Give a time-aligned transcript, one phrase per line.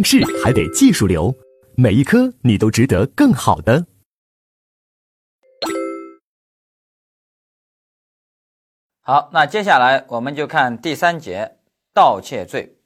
[0.00, 1.30] 应试还得技术流，
[1.76, 3.84] 每一科你都值得更好的。
[9.02, 11.58] 好，那接下来我们就看第三节
[11.92, 12.78] 盗窃罪。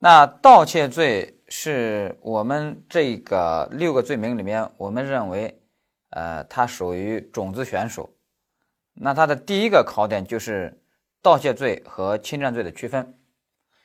[0.00, 5.62] 那盗窃罪是我们这个六个罪名里面，我们认为，
[6.10, 8.14] 呃，它属于种子选手。
[8.92, 10.78] 那它的第一个考点就是
[11.22, 13.18] 盗窃罪和侵占罪的区分。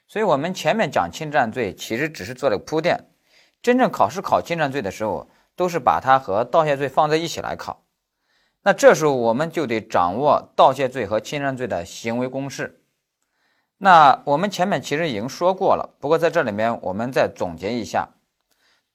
[0.08, 3.10] 所以我们前面讲侵占罪，其实只是做了铺垫。
[3.62, 7.84] 真正考试考侵占罪的时候，都是把它和盗窃罪放在一起来考。
[8.64, 12.82] 那这时候我们就得掌握盗窃罪和侵占罪的行为公式。
[13.78, 18.10] 那我们前面其实已经说过了，不过在这里面我们再总结一下：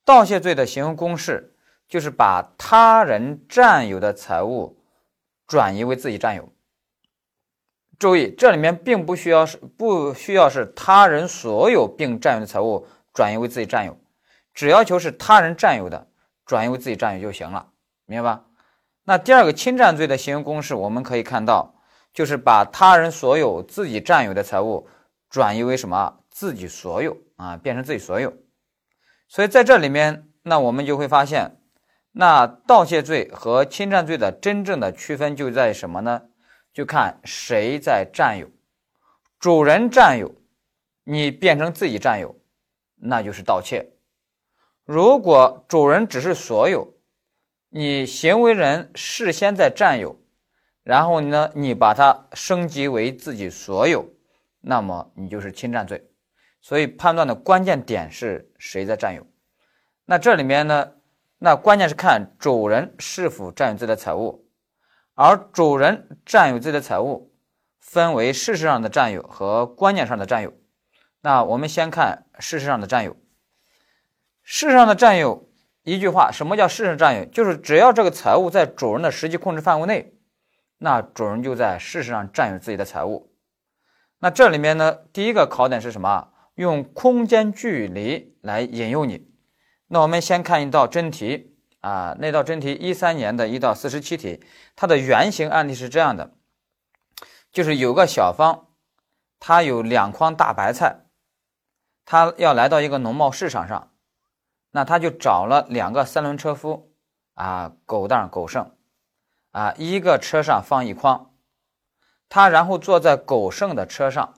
[0.05, 1.55] 盗窃罪的行为公式
[1.89, 4.79] 就是把他人占有的财物
[5.47, 6.53] 转移为自己占有。
[8.03, 12.85] 注意，这里面并不需要是不需要是他人所有并占有的财物
[13.15, 13.97] 转移为自己占有，
[14.53, 16.09] 只要求是他人占有的
[16.45, 17.65] 转移为自己占有就行了，
[18.05, 18.45] 明白吧？
[19.05, 21.77] 那第二个侵占罪的行为公式，我们可以看到，
[22.13, 24.89] 就是把他人所有自己占有的财物
[25.31, 28.33] 转移为什么自己所有啊，变成自己所有。
[29.29, 31.57] 所以在这里面，那我们就会发现，
[32.11, 36.23] 那盗窃罪和侵占罪的真正的区分就在什么呢？
[36.73, 38.49] 就看谁在占有，
[39.39, 40.35] 主人占有，
[41.05, 42.35] 你变成自己占有，
[42.97, 43.85] 那就是盗窃；
[44.85, 46.93] 如果主人只是所有。
[47.75, 50.21] 你行为人事先在占有，
[50.83, 54.07] 然后呢，你把它升级为自己所有，
[54.61, 56.07] 那么你就是侵占罪。
[56.61, 59.27] 所以判断的关键点是谁在占有。
[60.05, 60.93] 那这里面呢，
[61.39, 64.42] 那关键是看主人是否占有自己的财物，
[65.15, 67.33] 而主人占有自己的财物，
[67.81, 70.53] 分为事实上的占有和观念上的占有。
[71.21, 73.17] 那我们先看事实上的占有，
[74.43, 75.49] 事实上的占有。
[75.85, 77.25] 一句话，什么叫事实占有？
[77.25, 80.15] 就是只要这个财物在主人的实际控制范围内，
[80.79, 83.35] 那主人就在事实上占有自己的财物。
[84.21, 86.29] 那这里面呢，第一个考点是什么？
[86.55, 89.29] 用空间距离来引诱你。
[89.89, 91.52] 那我们先看一道真题
[91.83, 94.43] 啊，那道真题一三年的一道四十七题，
[94.75, 96.33] 它的原型案例是这样的：
[97.53, 98.69] 就是有个小芳，
[99.39, 101.01] 他有两筐大白菜，
[102.05, 103.91] 他要来到一个农贸市场上。
[104.75, 106.95] 那他就找了两个三轮车夫，
[107.35, 108.75] 啊，狗当狗剩，
[109.51, 111.35] 啊，一个车上放一筐，
[112.31, 114.33] 他然后坐在狗剩的车上，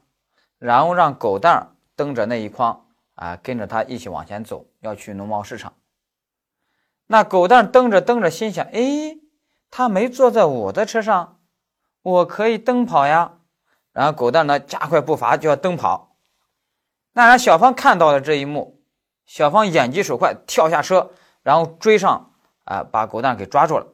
[0.58, 2.84] 然后让狗蛋蹬着那一筐，
[3.14, 5.72] 啊，跟着他一起往前走，要去农贸市场。
[7.14, 9.18] 那狗蛋蹬着蹬着，心想：哎，
[9.70, 11.38] 他没坐在我的车上，
[12.02, 13.34] 我可以蹬跑呀。
[13.92, 16.16] 然后狗蛋呢，加快步伐就要蹬跑。
[17.12, 18.82] 那让小芳看到了这一幕。
[19.26, 21.12] 小芳眼疾手快，跳下车，
[21.44, 22.32] 然后追上，
[22.64, 23.86] 啊，把狗蛋给抓住了。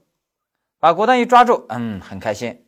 [0.79, 2.67] 把狗蛋一抓住，嗯，很开心。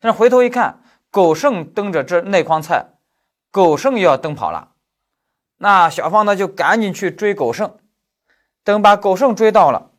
[0.00, 2.88] 但是回头一看，狗剩蹬着这那筐菜，
[3.50, 4.72] 狗剩又要蹬跑了。
[5.56, 7.78] 那小芳呢，就赶紧去追狗剩。
[8.62, 9.90] 等把狗剩追到了，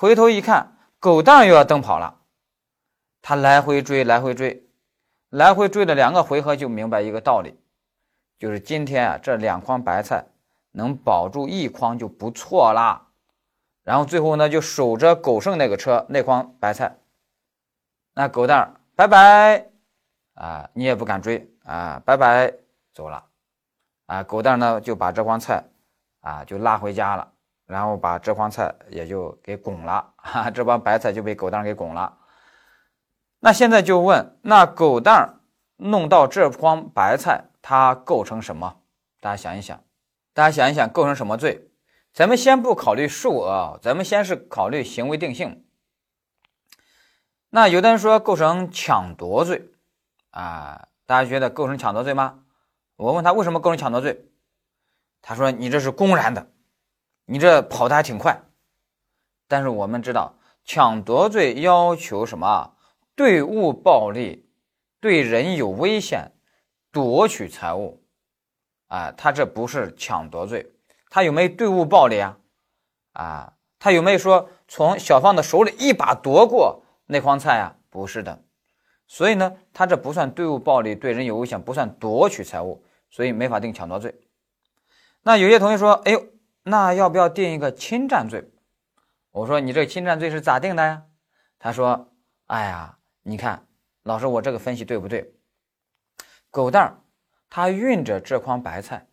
[0.00, 2.20] 回头一看，狗蛋又要蹬跑了。
[3.20, 4.64] 他来回追，来回追，
[5.28, 7.58] 来回追了两个回合，就明白一个道理，
[8.38, 10.24] 就是今天啊，这两筐白菜。
[10.70, 13.08] 能保住一筐就不错啦，
[13.82, 16.96] 然后最后呢就守着狗剩那个车那筐白菜，
[18.14, 19.66] 那狗蛋儿拜拜。
[20.34, 21.52] 啊，你也不敢追。
[21.64, 22.54] 啊，拜拜
[22.94, 23.24] 走了。
[24.06, 25.64] 啊，狗蛋儿呢就把这筐菜
[26.20, 27.32] 啊就拉回家了，
[27.68, 32.18] 然后把这筐菜也就给拱了，哈， 这帮白菜就被狗蛋给拱了。
[33.40, 35.40] 那现在就问，那狗蛋
[35.76, 38.80] 弄到这筐白菜，它构成什么？
[39.20, 39.84] 大家想一想。
[40.32, 41.70] 大家想一想，构成什么罪？
[42.14, 45.66] 咱们先不考虑数额，咱们先是考虑行为定性。
[47.50, 49.70] 那有的人说构成抢夺罪
[50.30, 52.40] 啊，大家觉得构成抢夺罪吗？
[52.96, 54.26] 我问他为什么构成抢夺罪，
[55.22, 56.50] 他说你这是公然的，
[57.30, 58.42] 你这跑的还挺快。
[59.46, 60.34] 但是我们知道，
[60.64, 62.74] 抢夺罪要求什么？
[63.14, 64.48] 对物暴力，
[64.98, 66.32] 对人有危险，
[66.90, 68.02] 夺取财物。
[68.86, 70.72] 啊，他这不是抢夺罪，
[71.10, 72.38] 他有没有对物暴力啊？
[73.12, 77.76] 啊，他有没有说从小芳的手里一把夺过那筐菜啊？
[77.90, 78.42] 不是的，
[79.06, 84.14] 所以呢，他这不算对物暴力，对人有危险，不算夺取财物，所以没法定抢夺罪。
[85.22, 86.26] 那有些同学说，哎呦，
[86.68, 88.50] 那要不要定一个侵占罪？
[89.30, 91.04] 我说你这侵占罪是咋定的呀？
[91.58, 92.12] 他说，
[92.46, 93.66] 哎呀，你看
[94.02, 95.32] 老师，我这个分析对不对？
[96.50, 97.00] 狗蛋儿。
[97.50, 99.06] 他运着这筐白菜，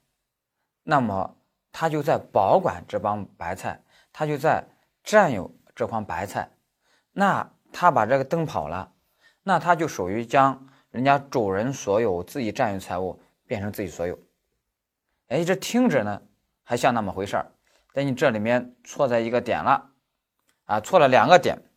[0.84, 1.38] 那么
[1.72, 3.81] 他就在保管这帮白菜，
[4.12, 4.68] 他就在
[5.06, 6.52] 占有这筐白菜。
[7.13, 8.92] 那他把这个灯跑了，
[9.42, 14.19] 那他就属于将人家主人所有、自己占有财物变成自己所有。
[15.28, 16.22] 哎，这听着呢
[16.65, 17.53] 还像那么回事儿，
[17.94, 19.91] 但你这里面错在一个点了
[20.65, 21.71] 啊，错了两个点。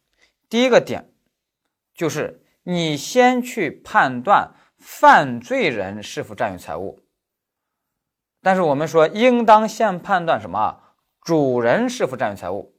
[0.48, 1.12] 第一个点
[1.94, 7.00] 就是你先去判断犯罪人是否占有财物，
[8.42, 10.80] 但是我们说应当先判断什么？
[11.20, 12.74] 主人是否占有财物？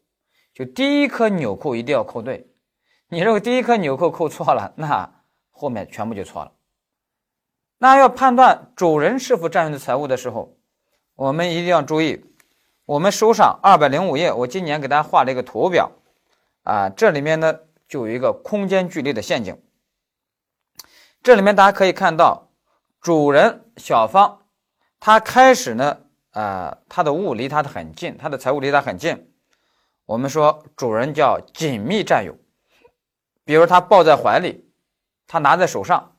[0.53, 2.51] 就第一颗纽扣一定要扣对。
[3.09, 6.53] 你如果第一颗纽扣扣错了， 那后面全部就错了。
[7.77, 10.58] 那要判断主人是否占有的财物的时候，
[11.19, 12.23] 我们一定要注意，
[12.85, 15.91] 我们书上二百零五页，我今年给大家画了一个图表，
[16.63, 17.53] 啊，这里面呢
[17.89, 19.61] 就有一个空间距离的陷阱。
[21.21, 22.47] 这里面大家可以看到，
[23.01, 24.45] 主人小芳，
[24.97, 25.97] 他开始呢，
[26.31, 29.29] 啊，他的物离他的很近，他的财物离他很近。
[30.05, 32.33] 我们说主人叫紧密占有。
[33.43, 34.71] 比如他抱在怀里，
[35.27, 36.15] 他拿在手上，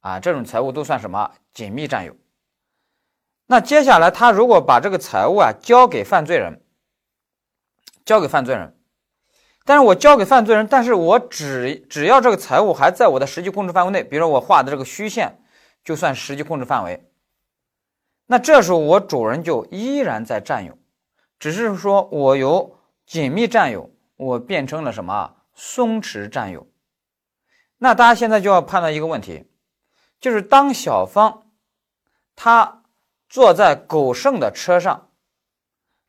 [0.00, 2.16] 啊，这种财物都算什么紧密占有？
[3.50, 6.62] 那接下来他如果把这个财物啊交给犯罪人，
[8.04, 8.78] 交给犯罪人，
[9.64, 15.42] 但是我交给犯罪人，但是我只只要这个财物还在我的实际控制范围内，比如说我画的这个虚线，
[15.82, 17.10] 就算实际控制范围。
[18.26, 20.78] 那这时候我主人就依然在占有，
[21.40, 26.68] 只是说我由紧密占有，我变成了什么松弛占有。
[27.78, 29.44] 那大家现在就要判断一个问题，
[30.20, 31.48] 就是当小芳
[32.36, 32.79] 她
[33.30, 35.08] 坐在狗剩的车上，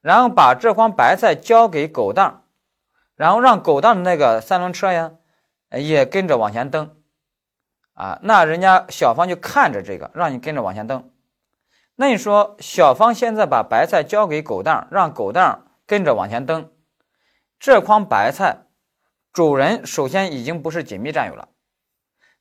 [0.01, 2.41] 然后把这筐白菜交给狗蛋儿，
[3.15, 5.11] 然后让狗蛋的那个三轮车呀
[5.69, 6.97] 也跟着往前蹬，
[7.93, 11.11] 啊，那人家小芳就看着这个，让你跟着往前蹬。
[11.95, 16.71] 那你说小芳现在把白菜交给狗蛋儿，让狗蛋儿跟着往前蹬，
[17.59, 18.65] 这筐白菜
[19.31, 21.49] 主人首先已经不是紧密占有了。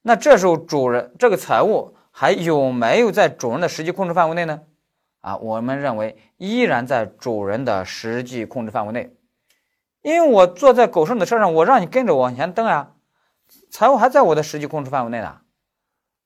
[0.00, 4.62] 那这时候主人这个财物还有没有在主人的实际控制范围内呢？
[5.20, 9.14] 啊，我们认为依然在主人的实际控制范围内，
[10.02, 12.93] 因为我坐在狗剩的车上，我让你跟着往前蹬啊，
[13.70, 15.40] 财务还在我的实际控制范围内的，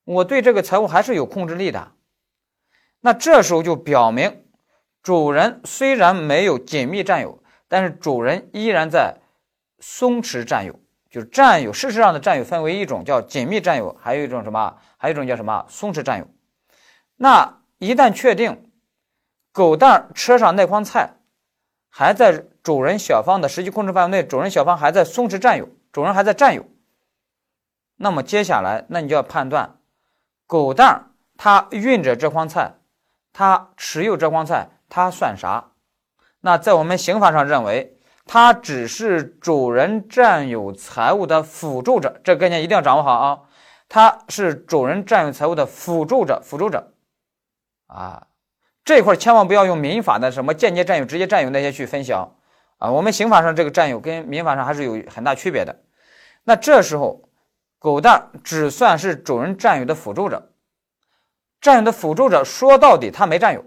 [0.05, 1.93] 我对这个财务还是有控制力的。
[3.01, 4.45] 那这时候就表明，
[5.03, 9.19] 主人虽然没有紧密占有，但是主人依然在
[9.79, 10.81] 松弛占有。
[11.11, 14.77] 就是占有，事实上的占有分为一种叫紧密占有，还有一种什么？
[14.97, 15.65] 还有一种叫什么？
[15.69, 16.27] 松弛占有。
[17.15, 18.73] 那一旦确定
[19.55, 21.15] 狗蛋车上那筐菜
[21.89, 26.67] 还在主人小芳的实际控制范围内，主人小芳还在松弛占有，主人还在占有，
[27.97, 29.79] 那么接下来，那你就要判断
[30.49, 32.75] 狗蛋他运着这筐菜，
[33.33, 35.71] 他持有这筐菜，他算啥？
[36.41, 37.93] 那在我们刑法上认为。
[38.27, 43.41] 他只是主人占有财物的辅助者，这概念一定要掌握好啊！
[43.87, 46.95] 他是主人占有财物的辅助者，辅助者
[47.87, 48.27] 啊，
[48.85, 52.37] 这块千万不要用民法的什么间接占有、直接占有那些去分销
[52.79, 52.91] 啊！
[52.91, 55.81] 我们刑法上这个占有跟民法上还是有很大区别的。
[56.45, 57.23] 那这时候，
[57.79, 60.51] 狗蛋只算是主人占有的辅助者，
[61.63, 63.65] 占有的辅助者，说到底他没占有。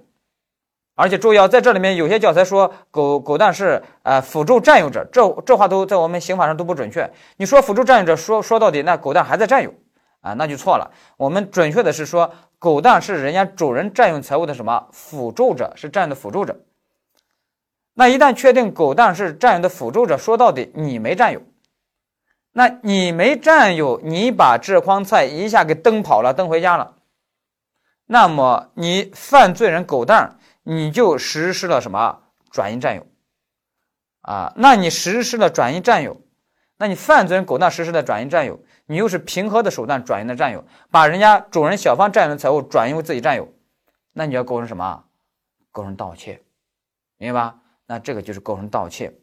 [0.93, 7.11] 而且注意啊，在这里面有些教材说狗狗蛋是呃辅助占有者，这这话都在我们刑法上都不准确。
[7.37, 9.73] 你说辅助占有者，说说到底，那狗蛋还在占有
[10.27, 10.91] 啊，那就错了。
[11.17, 16.59] 我们准确的是说，狗蛋是人家主人占用财物的什么辅助者，是占的辅助者。
[17.93, 21.41] 那一旦确定狗蛋是占有的辅助者，说到底你没占有，
[22.51, 26.95] 那你没占有，你把这筐菜一下给蹬跑了，蹬回家了，
[28.05, 30.33] 那么你犯罪人狗蛋。
[30.69, 33.07] 你就实施了什么转移占有
[34.19, 34.51] 啊？
[34.57, 36.19] 那你实施了转移占有，
[36.77, 43.47] 那你犯罪人狗蛋实施的转移占有，你又是平和的手段转移的占有，把人家主人小芳占有的财物转移为自己占有，
[44.13, 45.03] 那你要构成什么？
[45.71, 46.41] 构成盗窃，
[47.17, 47.55] 明白吧？
[47.85, 49.13] 那这个就是构成盗窃。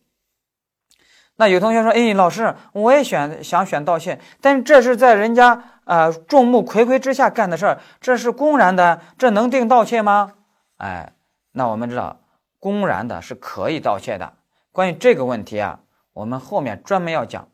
[1.37, 10.35] 那有同学说：“哎，老师，我也选想选盗窃，但是这是在人家啊众目睽睽之下干的事儿，这是公然的，这能定盗窃吗？”
[10.79, 11.11] 哎。
[11.57, 12.21] 那我们知道，
[12.59, 14.33] 公然的是可以盗窃的。
[14.73, 15.79] 关于这个问题啊，
[16.13, 17.47] 我们后面专门要讲。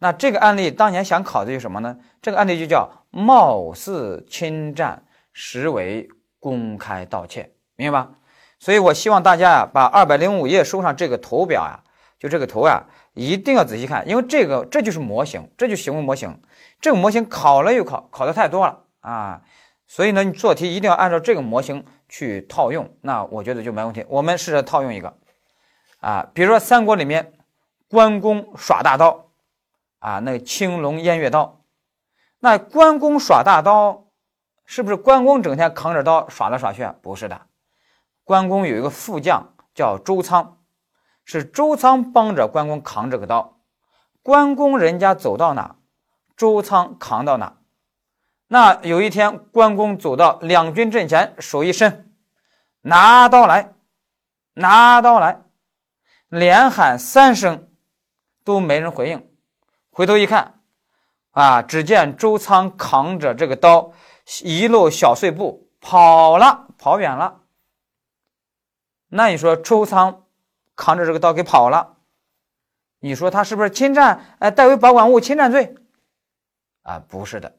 [0.00, 1.96] 那这个案例当年想考的是什么呢？
[2.20, 6.08] 这个案例就叫貌似侵占，实为
[6.38, 8.10] 公开盗窃，明白吧？
[8.58, 11.80] 所以我希望大家啊，把二百零五页书上这个图表呀，
[12.18, 12.84] 就这个图啊，
[13.14, 16.40] 一定要仔细看，因为这个这就是模型，这就行为模型。
[16.80, 19.42] 这个模型考了又考，考的太多了啊，
[19.86, 21.84] 所以呢，你做题一定要按照这个模型。
[22.06, 24.04] 去套用，那我觉得就没问题。
[24.08, 25.16] 我们试着套用一个
[25.98, 27.32] 啊，比如说三国里面
[27.88, 29.30] 关公耍大刀
[30.04, 31.64] 啊，那青龙偃月刀，
[32.38, 34.08] 那关公耍大刀
[34.66, 36.94] 是不是关公整天扛着刀耍来耍去啊？
[37.00, 37.40] 不是的，
[38.22, 40.58] 关公有一个副将叫周仓，
[41.24, 43.62] 是周仓帮着关公扛这个刀，
[44.22, 45.76] 关公人家走到哪，
[46.36, 47.56] 周仓扛到哪。
[48.48, 52.14] 那有一天，关公走到两军阵前，手一伸，
[52.82, 53.72] 拿刀来，
[54.52, 55.40] 拿刀来，
[56.28, 57.70] 连喊三声，
[58.44, 59.33] 都没人回应。
[59.96, 60.60] 回头一看，
[61.30, 63.92] 啊，只见周仓扛着这个刀，
[64.42, 67.42] 一路小碎步跑了，跑远了。
[69.06, 70.26] 那你说周仓
[70.74, 71.98] 扛着这个刀给跑了，
[72.98, 74.36] 你说他是不是侵占？
[74.40, 75.76] 哎，代为保管物侵占罪？
[76.82, 77.56] 啊，不是的。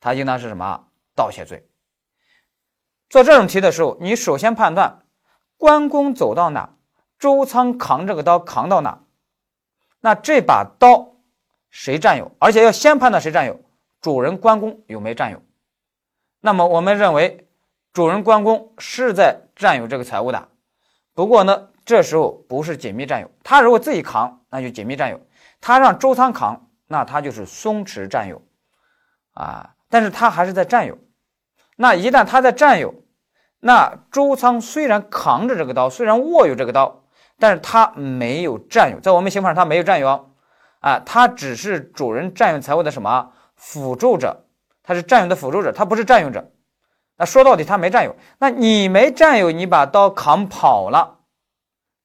[0.00, 1.70] 他应当是什么盗窃罪？
[3.08, 5.06] 做这种题的时候，你首先判断
[5.56, 6.74] 关公走到哪，
[7.16, 9.04] 周仓扛这个刀扛到哪，
[10.00, 11.14] 那这把刀
[11.70, 12.30] 谁占有？
[12.38, 13.60] 而且要先判断谁占有，
[14.00, 15.40] 主人关公有没有占有？
[16.40, 17.48] 那么我们认为
[17.92, 20.48] 主人关公是在占有这个财物的。
[21.14, 25.16] 不过呢，这时候不是紧密占有，他如果自己扛，那就紧密占有；
[25.60, 28.40] 他让周仓扛，那他就是松弛占有
[29.34, 29.74] 啊。
[29.88, 30.96] 但是他还是在占有，
[31.76, 32.94] 那一旦他在占有，
[33.58, 37.02] 那周仓虽然扛着这个刀，虽然握有这个刀，
[37.38, 40.29] 但是他没有占有，在我们刑法上他没有占有，
[40.80, 44.44] 啊，他只是主人占有财物的什么辅助者，
[44.82, 46.52] 他是占有的辅助者，他不是占有者。
[47.16, 51.20] 那说到底他没占有，那你没占有，你把刀扛跑了，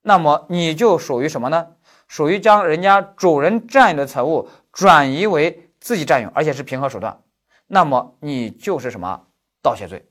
[0.02, 1.68] 那么你就属于什么呢？
[2.08, 7.22] 属于将人家主人占有的财物转移为自己占有，而且是平和手段？
[7.68, 9.28] 那么你就是什么
[9.64, 10.06] 盗窃罪？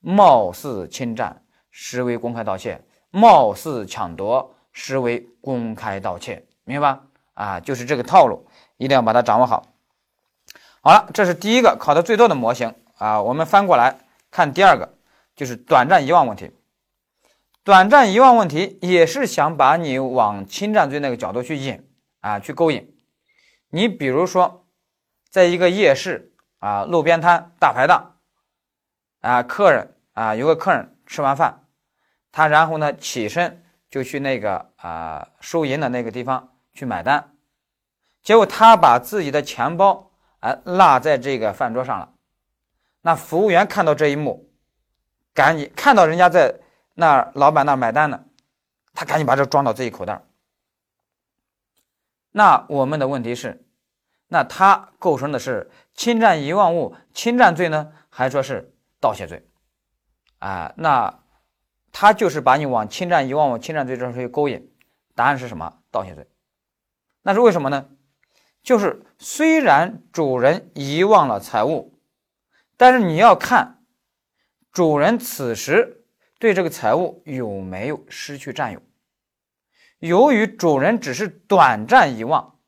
[0.00, 2.78] 貌似侵占，实为公开盗窃；
[3.10, 6.46] 貌似抢夺，实为公开盗窃。
[6.64, 7.05] 明白吧？
[7.36, 9.68] 啊，就是这个套路，一定要把它掌握好。
[10.80, 13.22] 好了，这是第一个考的最多的模型啊。
[13.22, 14.00] 我们翻过来
[14.32, 14.98] 看第二个，
[15.36, 16.50] 就是短暂遗忘问题。
[17.62, 21.88] 短暂遗忘问题也是想把你往侵占罪那个角度去引
[22.20, 22.96] 啊，去勾引。
[23.70, 24.66] 你比如说，
[25.30, 26.32] 在一个夜市。
[26.58, 28.16] 啊，路边摊、大排档，
[29.20, 31.66] 啊，客人啊，有个客人吃完饭，
[32.32, 37.32] 他然后呢起身就去那个啊收银的那个地方去买单，
[38.22, 42.12] 结果他把自己的钱包哎落在这个饭桌上了。
[43.00, 44.50] 那服务员看到这一幕，
[45.32, 46.60] 赶紧看到人家在
[46.94, 48.24] 那老板那买单呢，
[48.92, 50.22] 他赶紧把这装到自己口袋。
[52.30, 53.64] 那我们的问题是？
[54.28, 59.48] 那他构成的是侵占遗忘物侵占罪呢，还说是盗窃罪？
[60.40, 61.20] 啊，那
[61.92, 64.70] 他就是把你往侵占遗忘物侵占罪这上去勾引。
[65.14, 65.78] 答案是什么？
[65.90, 66.28] 盗窃罪。
[67.26, 67.88] 那是为什么呢？
[68.62, 71.98] 就是虽然主人遗忘了财物，
[72.76, 73.82] 但是你要看
[74.70, 76.04] 主人此时
[76.38, 78.80] 对这个财物有没有失去占有。
[79.98, 82.60] 由于主人只是短暂遗忘。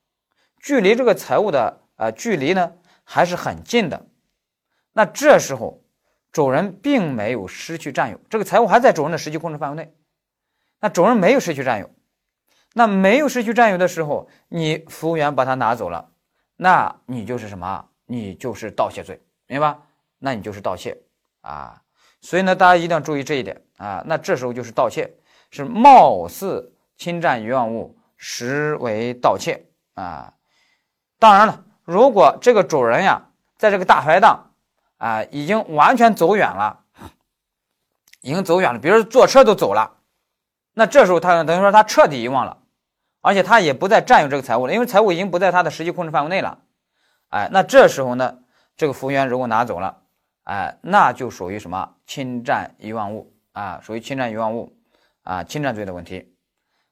[0.61, 2.73] 距离这个财物的呃距离呢
[3.05, 4.09] 还是很近的，
[4.93, 5.85] 那这时候
[6.33, 9.95] 主人并没有失去占有，这个财物还在主人的实际控制范围内，
[10.81, 11.89] 那主人没有失去占有，
[12.79, 16.11] 那没有失去占有的时候，你服务员把它拿走了，
[16.55, 17.85] 那你就是什么？
[18.07, 19.81] 你就是盗窃罪，明白吧？
[20.21, 20.97] 那你就是盗窃
[21.41, 21.83] 啊！
[22.21, 24.01] 所以呢，大家一定要注意这一点啊！
[24.07, 25.13] 那这时候就是盗窃，
[25.51, 30.33] 是貌似侵占遗忘物，实为盗窃啊！
[31.19, 34.53] 当然了，如果这个主人呀，在这个大排档
[34.99, 36.85] 啊，已经完全走远了，
[38.21, 39.97] 已经走远了，比如坐车都走了，
[40.75, 42.58] 那这时候他等于说他彻底遗忘了，
[43.29, 46.59] 而且他也不再占有这个财物了，因为财物已经不在他的实际控制范围内了。
[47.29, 48.39] 哎，那这时候呢，
[48.77, 49.99] 这个服务员如果拿走了，
[50.45, 54.73] 哎，那就属于什么侵占遗忘物啊，属于侵占遗忘物
[55.23, 56.35] 啊，侵占罪的问题。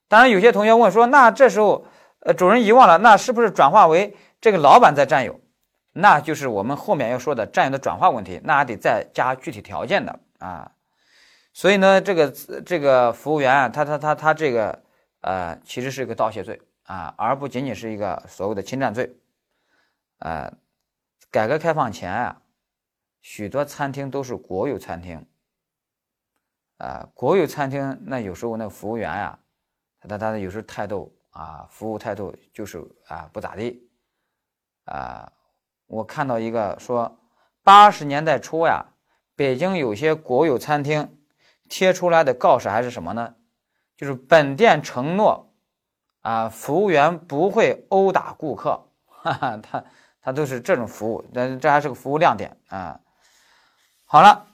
[0.08, 1.86] 当然，有些同学问说，那这时候。
[2.20, 5.38] 呃，主人遗忘了，那是不是转化为这个老板在占有？
[5.92, 10.72] 那就是我们后面要说的占有的转化问题，那还得再加具体条件的啊。
[11.52, 14.82] 所以呢，这个这个服务员啊他他他他这个
[15.26, 19.16] 呃，其实是一个盗窃罪啊，而不仅仅是一个所谓的侵占罪。
[20.20, 20.56] 呃，
[21.30, 22.42] 改革开放前啊，
[23.20, 25.26] 许多餐厅都是国有餐厅
[26.78, 29.38] 啊，国有餐厅那有时候那服务员呀，
[30.08, 31.12] 他他有时候态度。
[31.36, 33.90] 啊，服务态度就是啊不咋地，
[34.86, 35.30] 啊，
[35.86, 37.20] 我看到一个说，
[37.62, 38.86] 八十年代初呀，
[39.34, 41.20] 北京有些国有餐厅
[41.68, 43.34] 贴出来的告示还是什么呢？
[43.96, 45.52] 就是本店承诺
[46.20, 49.84] 啊，服务员不会殴打顾客，哈哈，他
[50.20, 53.00] 他都是这种服务，但这还是个服务亮点啊。
[54.04, 54.46] 好了，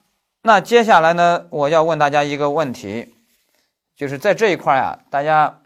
[0.42, 3.14] 那接下来呢，我要问大家一个问题，
[3.96, 5.60] 就是在这一块呀，大家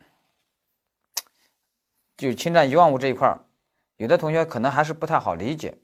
[2.17, 3.39] 就侵占遗忘物这一块，
[3.97, 5.79] 有的同学可能还是不太好理解。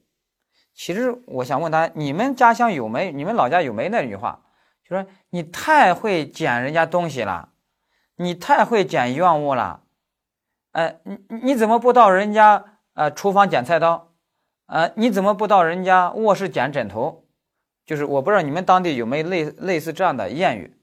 [0.73, 3.11] 其实我想问大家，你们家乡有没？
[3.11, 4.41] 你们老家有没那句话？
[4.83, 7.52] 就说你太会捡人家东西了，
[8.23, 9.81] 你太会捡遗忘物了。
[10.71, 12.63] 哎，你你怎么不到人家
[12.93, 14.11] 呃厨房捡菜刀？
[14.65, 17.25] 呃，你怎么不到人家卧室捡枕头？
[17.85, 20.75] 就是我不知道你们当地有没有类类似这样的谚语，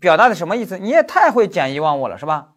[0.00, 0.78] 表达的什么意思？
[0.78, 2.52] 你也太会捡遗忘物了，是吧？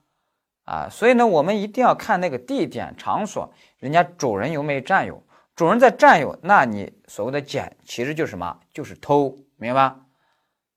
[0.65, 5.24] 啊，所以呢，我们一定要看那个地点场所，人家主人有没有占有。
[5.55, 8.60] 主人在占有，那你所谓的捡其实就是什么？
[8.72, 10.00] 就是偷，明白吧？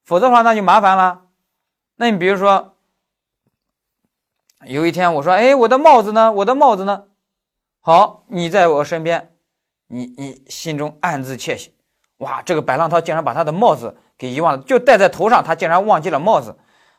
[0.03, 1.27] 否则的话，那就麻烦了。
[1.97, 2.72] 那你比如说，
[4.65, 6.33] 有一天我说：“哎，我的帽子呢？
[6.33, 7.05] 我的帽子呢？”
[7.81, 9.33] 好，你在我身边，
[9.89, 11.75] 你你心中暗自窃喜，
[12.19, 16.57] 哇，这个白浪涛竟然把他的帽子给遗忘了，就戴在头上，他竟然忘记了帽子，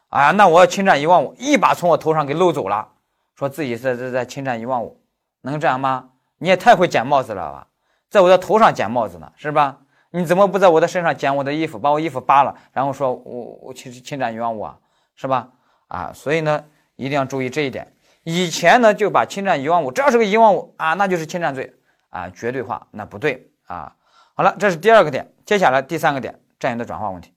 [0.09, 2.89] 啊，那我要侵占遗忘物，一把从我头上给搂走了，
[3.35, 5.01] 说自己是在在侵占遗忘物，
[5.41, 6.09] 能这样吗？
[6.39, 7.67] 你也太会捡帽子了吧！
[8.09, 9.77] 在我的头上捡帽子呢，是吧？
[10.11, 14.77] 你怎么不在我的身上捡我的衣服，把我衣服扒了，然后说我我侵侵占遗忘物啊，
[15.15, 15.47] 是吧？
[15.87, 16.65] 啊，所以呢，
[17.03, 17.93] 一定要注意这一点。
[18.23, 21.73] 以前呢，就把侵占一万五，只要是个一万五啊，那就是侵占罪
[22.09, 23.95] 啊，绝对化，那不对啊。
[24.35, 27.33] 好了，这是第二个点，接下来第三个点，占有的转化问题。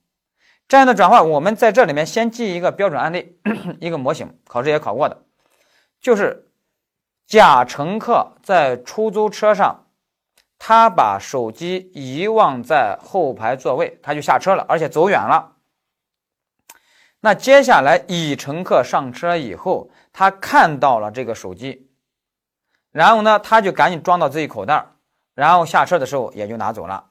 [0.67, 3.37] 占有的转化，我们在这里面先记一个标准案例，
[3.79, 5.23] 一个模型，考试也考过的，
[5.99, 6.49] 就是
[7.25, 9.83] 甲乘客在出租车上。
[10.59, 15.56] 他把手机遗忘在后排座位，他就下车了，而且走远了。
[17.19, 21.89] 那接下来乙乘客上车以后，他看到了这个手机，
[22.91, 24.85] 然后呢，他就赶紧装到自己口袋，
[25.33, 27.09] 然后下车的时候也就拿走了。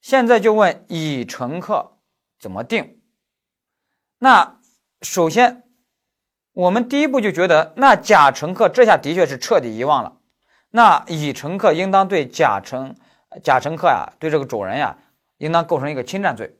[0.00, 1.98] 现在就问乙乘客
[2.38, 3.00] 怎么定？
[4.18, 4.60] 那
[5.00, 5.64] 首先，
[6.52, 10.16] 我们第一步就觉得，那甲乘客这下的确是彻底遗忘了。
[10.70, 12.94] 那乙乘客应当对甲乘
[13.42, 14.98] 甲乘客呀，对这个主人呀，
[15.38, 16.56] 应当构成一个侵占罪。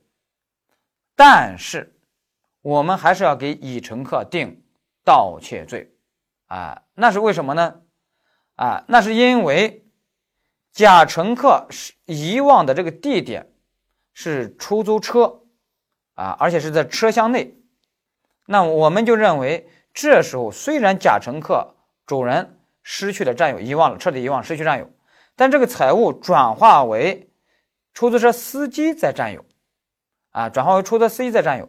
[1.15, 1.94] 但是，
[2.65, 4.63] 我们还是要给乙乘客定
[5.03, 5.93] 盗窃罪，
[6.47, 7.81] 啊，那是为什么呢？
[8.55, 9.85] 啊，那是因为
[10.71, 13.53] 甲乘客是遗忘的这个地点
[14.13, 15.43] 是出租车，
[16.15, 17.55] 啊，而且是在车厢内。
[18.47, 21.75] 那我们就认为，这时候虽然甲乘客
[22.07, 22.51] 主人。
[22.87, 24.87] 失去了占有，遗忘了，彻底遗忘，失去占有。
[25.35, 27.31] 但这个财物转化为
[27.95, 29.43] 出租车司机在占有，
[30.29, 31.67] 啊，转化为出租车司机在占有。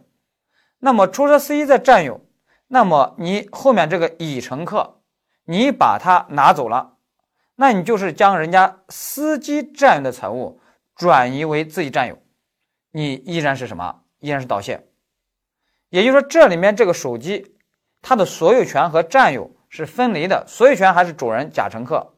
[0.79, 2.21] 那么出租车司机在占有，
[2.69, 5.01] 那么你后面这个乙乘客，
[5.45, 6.97] 你把它拿走了，
[7.55, 10.61] 那你就是将人家司机占有的财物
[10.95, 12.19] 转移为自己占有，
[12.93, 14.03] 你依然是什么？
[14.21, 14.87] 依然是盗窃。
[15.91, 17.57] 也就是说，这里面这个手机，
[18.03, 19.55] 它的所有权和占有。
[19.69, 22.15] 是分离的，所有权还是主人甲乘客，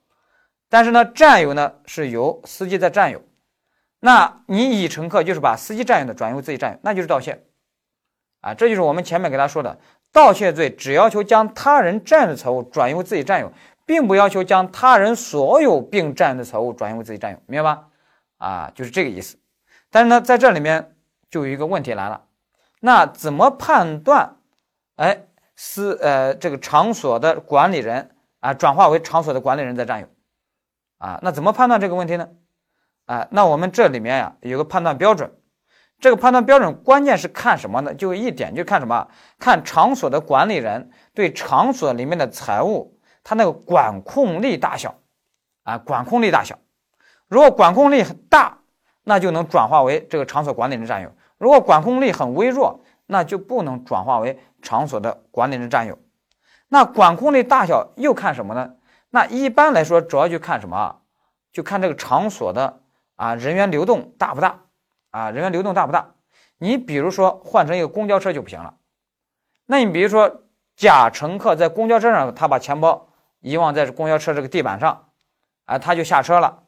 [0.68, 3.22] 但是呢，占有呢是由司机在占有。
[4.00, 7.47] 那你乙乘客就是把司机占有的转移为自己占有，那就是盗窃
[8.40, 8.54] 啊！
[8.54, 9.78] 这就是我们前面给他说的
[10.12, 13.52] 盗窃罪，只要求将他人占有的财物转由自己占有，
[13.86, 17.84] 并不要求将他人所有并占有的财物转由自己占有，明白吧？
[18.38, 19.36] 啊，就是这个意思。
[19.90, 20.96] 但是呢，在这里面
[21.30, 22.24] 就有一个问题来了，
[22.80, 24.36] 那怎么判断？
[24.96, 25.24] 哎？
[25.60, 30.06] 司呃，这个场所的管理人啊，转化为场所的管理人在占有，
[30.98, 32.28] 啊，那怎么判断这个问题呢？
[33.06, 35.32] 啊，那我们这里面呀有个判断标准，
[36.00, 37.94] 这个判断标准关键是看什么呢？
[37.94, 39.08] 就一点，就看什么？
[39.38, 44.94] 看场所的管理人对场所里面的财物，他那个管控力大小，
[45.64, 46.58] 啊，管控力大小，
[47.28, 48.58] 如果管控力很大，
[49.04, 51.08] 那就能转化为这个场所管理人占有；
[51.38, 54.38] 如果管控力很微弱，那就不能转化为。
[54.60, 55.96] 场所的管理人占有，
[56.66, 58.72] 那管控力大小又看什么呢？
[59.10, 60.96] 那一般来说，主要就看什么？
[61.52, 62.80] 就看这个场所的
[63.14, 64.62] 啊人员流动大不大
[65.10, 65.30] 啊？
[65.30, 66.14] 人员流动大不大？
[66.58, 68.74] 你比如说换成一个公交车就不行了。
[69.66, 70.42] 那你比如说
[70.76, 73.08] 甲乘客在公交车上，他把钱包
[73.40, 75.10] 遗忘在公交车这个地板上，
[75.66, 76.64] 啊，他就下车了。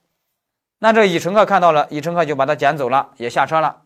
[0.78, 3.82] 那这乙乘客看到了，乙乘客就把它捡走了，也下车了。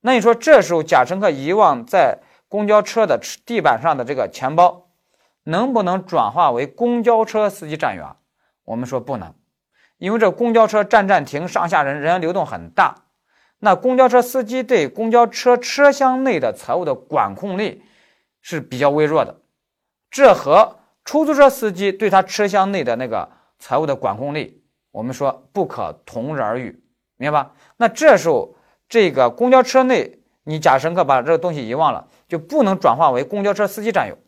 [0.00, 4.88] 那你说这时候甲乘客遗忘在公交车的地板上的这个钱包，
[5.44, 8.16] 能不能转化为公交车司机占有？
[8.64, 9.34] 我们说不能，
[9.96, 13.03] 因为这公交车站站停，上下人人员流动很大。
[13.64, 17.80] 那公交车司机对公交车车厢内的财物的管控力
[18.42, 19.34] 是比较微弱的，
[20.10, 23.26] 这和出租车司机对他车厢内的那个
[23.58, 26.78] 财物的管控力，我们说不可同日而语，
[27.16, 27.52] 明白吧？
[27.78, 28.54] 那这时候
[28.86, 34.18] 这个公交车内，你假乘客把这个东西遗忘了，就不能转化为公交车司机占有。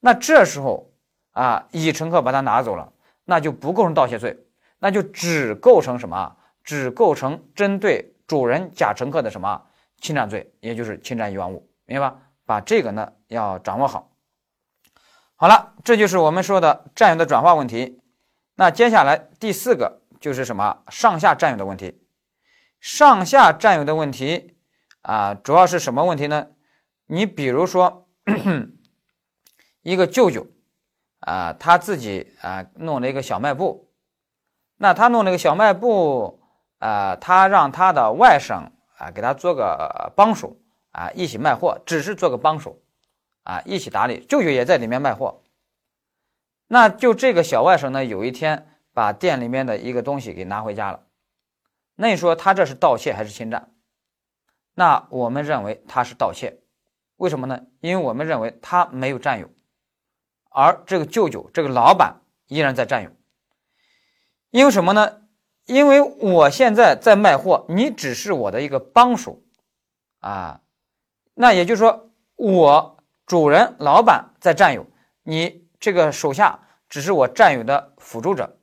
[0.00, 0.90] 那这时候
[1.32, 2.90] 啊，乙乘客把它拿走了，
[3.26, 4.34] 那就不构成盗窃罪，
[4.78, 6.34] 那就只构成什么？
[6.64, 8.14] 只构成针对。
[8.28, 9.66] 主人甲乘客的什么
[10.00, 12.20] 侵占罪，也就是侵占遗忘物，明白吧？
[12.44, 14.12] 把这个呢要掌握好。
[15.34, 18.00] 好了，这就是我们说的占有的转化问题。
[18.54, 22.02] 那接下来第四个就是什么上下占有的问题。
[22.80, 24.56] 上下占有的问题
[25.00, 26.48] 啊，主要是什么问题呢？
[27.06, 28.08] 你比如说
[29.82, 30.46] 一个舅舅
[31.20, 33.90] 啊，他自己啊弄了一个小卖部，
[34.76, 36.37] 那他弄了个小卖部。
[36.78, 40.56] 呃，他让他的外甥啊给他做个帮手
[40.92, 42.80] 啊，一起卖货，只是做个帮手
[43.42, 44.24] 啊，一起打理。
[44.26, 45.42] 舅舅也在里面卖货。
[46.66, 51.04] 那就这个小外甥呢，有一天把店里面的一个东西给拿回家了。
[51.96, 53.72] 那你说他这是盗窃还是侵占？
[54.74, 56.60] 那我们认为他是盗窃，
[57.16, 57.66] 为什么呢？
[57.80, 59.50] 因为我们认为他没有占有，
[60.50, 63.10] 而这个舅舅这个老板依然在占有。
[64.50, 65.22] 因为什么呢？
[65.68, 69.42] 因为我现在在卖货，你只是我的一个帮手，
[70.20, 70.62] 啊，
[71.34, 74.86] 那也就是说，我主人老板在占有，
[75.24, 78.58] 你这个手下只是我占有的辅助者。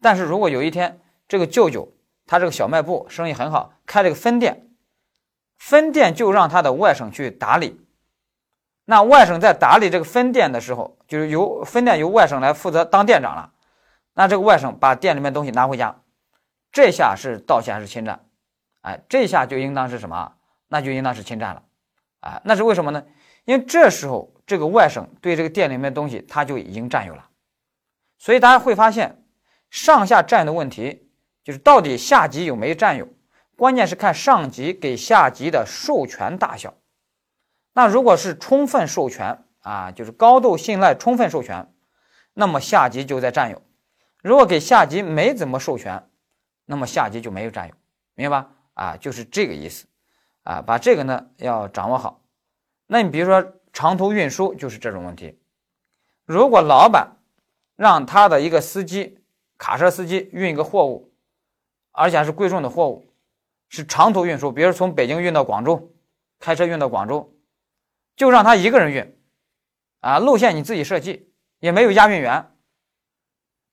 [0.00, 1.92] 但是如果有一天这个舅舅
[2.24, 4.70] 他这个小卖部生意很好，开了个分店，
[5.58, 7.84] 分店就让他的外甥去打理，
[8.84, 13.52] 那外甥在打理这个分店的时候，就是由分店由外甥来负责当店长了。
[14.20, 15.96] 那这个外甥把店里面东西拿回家，
[16.70, 18.22] 这下是盗窃还是侵占？
[18.82, 20.34] 哎，这下就应当是什么？
[20.68, 21.62] 那就应当是侵占了。
[22.20, 23.02] 啊，那是为什么呢？
[23.46, 27.30] 因为这时候这个外甥对这个店里面东西他就已经占有了。
[28.18, 29.24] 所以大家会发现，
[29.70, 31.08] 上下占的问题
[31.42, 33.08] 就是到底下级有没有占有，
[33.56, 36.74] 关键是看上级给下级的授权大小。
[37.72, 41.72] 那如果是充分授权啊，就是高度信赖、充分授权，
[42.34, 43.62] 那么下级就在占有。
[44.22, 46.08] 如果给下级没怎么授权，
[46.66, 47.74] 那么下级就没有占有，
[48.14, 48.50] 明白吧？
[48.74, 49.86] 啊，就是这个意思，
[50.42, 52.22] 啊，把这个呢要掌握好。
[52.86, 55.38] 那你比如说长途运输就是这种问题，
[56.24, 57.16] 如果老板
[57.76, 59.18] 让他的一个司机，
[59.56, 61.12] 卡车司机运一个货物，
[61.92, 63.12] 而且还是贵重的货物，
[63.68, 65.92] 是长途运输，比如从北京运到广州，
[66.38, 67.34] 开车运到广州，
[68.16, 69.18] 就让他一个人运，
[70.00, 72.46] 啊，路线你自己设计，也没有押运员。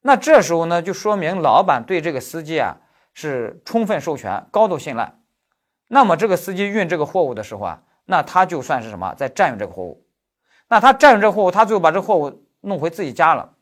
[0.01, 2.77] 那这时候呢，就说明老板对这个司机啊
[3.13, 5.13] 是充分授权、高度信赖。
[5.88, 10.05] 那么这个司机运这个货物的时候啊，那他就算是什么，在占用这个货物。
[10.69, 13.53] 那他占用这货物，他最后把这货物弄回自己家了，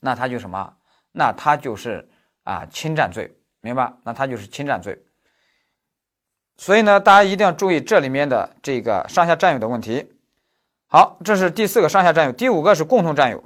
[0.00, 0.74] 那他就什么？
[1.12, 2.08] 那他就是
[2.42, 3.92] 啊侵占罪，明白？
[4.04, 5.04] 那他就是侵占罪。
[6.56, 10.12] 所以呢，大家一定要注意这里面的这个上下占有的问题。
[10.86, 13.42] 好，这是第四个上下占有，第五个是共同占有。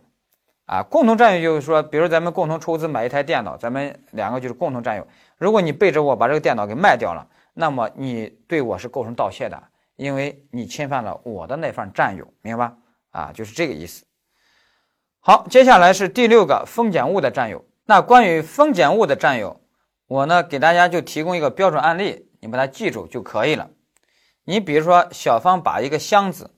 [0.68, 5.06] 啊，共同占有就是说，比如咱们共同出资买一台电脑，咱们两个就是共同占有。
[5.38, 9.62] 如果你背着我把这个电脑给卖掉了，那么你对我是构成盗窃的，
[9.96, 12.76] 因为你侵犯了我的那份占有，明白吧？
[13.12, 14.04] 啊，就是这个意思。
[15.20, 17.64] 好，接下来是第六个风险物的占有。
[17.86, 19.62] 那关于风险物的占有，
[20.06, 23.70] 我呢给大家就提供一个标准案例，你把它记住就可以了。
[24.44, 26.50] 你比如说，小芳把一个箱子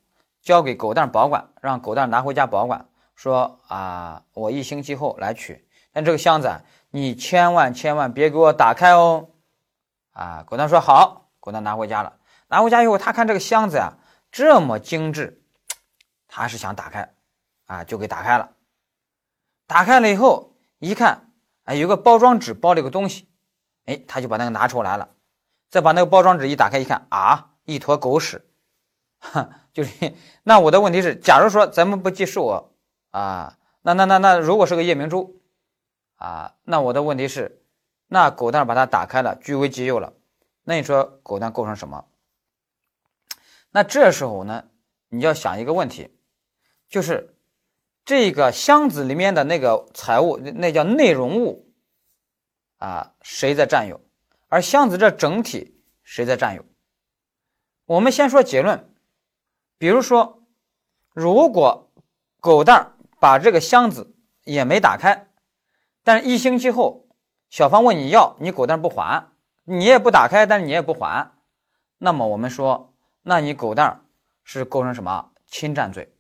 [0.43, 2.87] 交给狗蛋保管，让狗蛋拿回家保管。
[3.21, 9.29] 说啊，我一星期后来取，但这个箱子你千万千万别给我打开哦。
[10.13, 12.15] 啊，狗蛋说好，狗蛋拿回家了。
[12.49, 13.99] 拿回家以后，他看这个箱子呀
[14.33, 15.43] 这么精致，
[16.29, 17.13] 他是想打开，
[17.67, 18.53] 啊，就给打开了。
[19.67, 21.31] 打开了以后一看，
[21.65, 23.29] 哎，有个包装纸包了个东西，
[23.85, 25.11] 哎，他就把那个拿出来了。
[25.69, 28.49] 再把那个包装纸一打开一看，啊，一坨狗屎。
[29.19, 32.70] 哼， 就是那我的问题是，假如说咱们不计数。
[33.11, 35.41] 啊，那那那那，如果是个夜明珠，
[36.17, 37.63] 啊，那我的问题是，
[38.07, 40.13] 那狗蛋把它打开了，据为己有了，
[40.65, 42.07] 那你说狗蛋构成什么？
[43.71, 44.65] 那这时候呢，
[45.09, 46.17] 你要想一个问题，
[46.89, 47.37] 就是
[48.05, 51.73] 这个箱子里面的那个财物，那叫内容物，
[52.79, 54.01] 啊，谁在占有？
[54.49, 56.65] 而箱子这整体谁在占有？
[57.87, 58.93] 我们先说结论，
[59.79, 60.43] 比如说，
[61.13, 61.91] 如果
[62.41, 65.29] 狗蛋把这个箱子也没打开，
[66.03, 67.07] 但是一星期后，
[67.51, 69.29] 小芳问你要，你狗蛋不还，
[69.65, 71.31] 你也不打开，但是你也不还，
[71.99, 74.01] 那么我们说，那你狗蛋
[74.43, 76.13] 是构成什么侵占罪？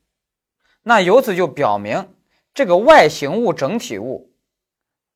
[0.82, 2.14] 那由此就表明
[2.52, 4.32] 这个外形物整体物，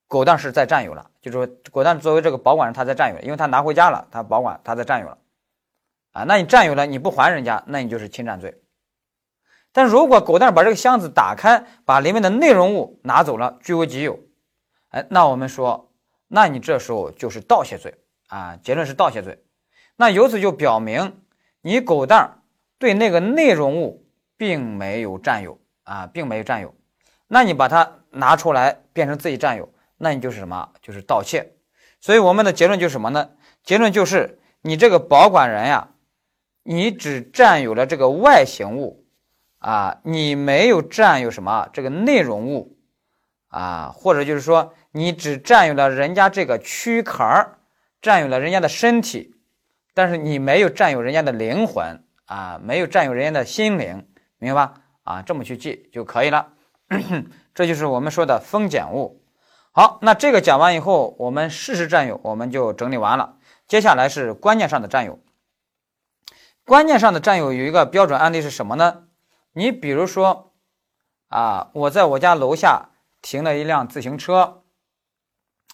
[0.08, 5.18] 狗蛋是在占有了，就是说狗蛋作为这个保管人，他在占有，因为他拿回家了，他保管，他在占有了，
[6.12, 8.62] 啊，那你占有了，你不还人家，那你就是侵占罪。
[9.74, 14.18] 但如果狗蛋把这个箱子打开，把里面的内容物拿走了，据为己有，
[14.88, 15.92] 哎，那我们说，
[16.28, 17.94] 那你这时候就是盗窃罪。
[18.28, 19.44] 啊，结论是盗窃罪，
[19.96, 21.20] 那由此就表明
[21.60, 22.42] 你狗蛋
[22.78, 26.74] 对那个内容物并没有占有啊，并没有占有，
[27.28, 30.70] 那你把它拿出来变成自己占有，那你就是什么？
[30.80, 31.52] 就是盗窃。
[32.00, 33.30] 所以我们的结论就是什么呢？
[33.62, 35.90] 结论就是你这个保管人呀，
[36.64, 39.03] 你只占有了这个外形物
[39.64, 42.77] 啊，你没有占有什么这个内容物
[43.48, 47.59] 啊，或者就是说你只占有了人家这个躯壳儿。
[48.03, 49.35] 占有了人家的身体，
[49.94, 54.74] 但是你没有占有人家的灵魂啊，没有占有人家的心灵，明白吧？
[55.05, 56.48] 啊，这么去记就可以了。
[57.55, 59.22] 这就是我们说的封建物。
[59.72, 63.38] 好，那这个讲完以后，我们事实占有我们就整理完了。
[63.66, 65.18] 接下来是观念上的占有。
[66.66, 69.03] 观念上的占有有一个标准案例是什么呢？
[69.54, 70.52] 你比如说
[71.28, 72.90] 啊，我在我家楼下
[73.22, 74.62] 停了一辆自行车，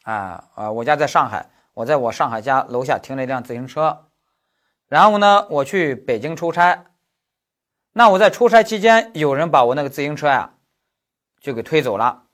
[0.04, 1.50] 啊啊，我家在上海。
[1.74, 4.10] 我在我上海家楼下停了一辆自行车，
[4.86, 6.92] 然后呢，我去北京出差。
[7.92, 10.58] 那我在出差期间，有人把我那个自行车呀，
[11.40, 12.26] 就给推走了。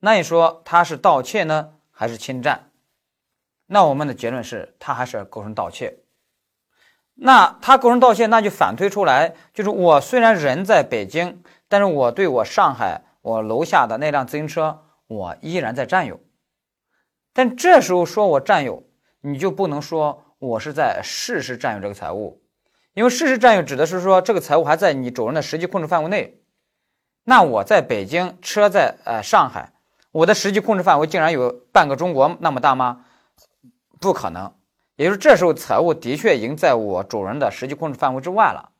[0.00, 2.72] 那你说他是盗窃呢，还是侵占？
[3.66, 6.00] 那我们的结论是他还是构成盗窃。
[7.20, 16.20] 那他构成盗窃，那就反推出来，就是我虽然人在北京，但是我对我上海我楼下的那辆自行车，我依然在占有。
[17.32, 18.84] 但这时候说我占有，
[19.20, 22.40] 你就不能说我是在事实占有这个财物，
[22.94, 26.40] 因为事实占有指的是说这个财物还在你主人的实际控制范围内。
[27.24, 29.72] 那我在北京，车在呃上海，
[30.12, 33.04] 我的实际控制范围竟然有半个中国那么大吗？
[34.00, 34.52] 不可能。
[34.98, 38.70] 也就是这时候财物的确已经在我主人的实际控制范围之外了，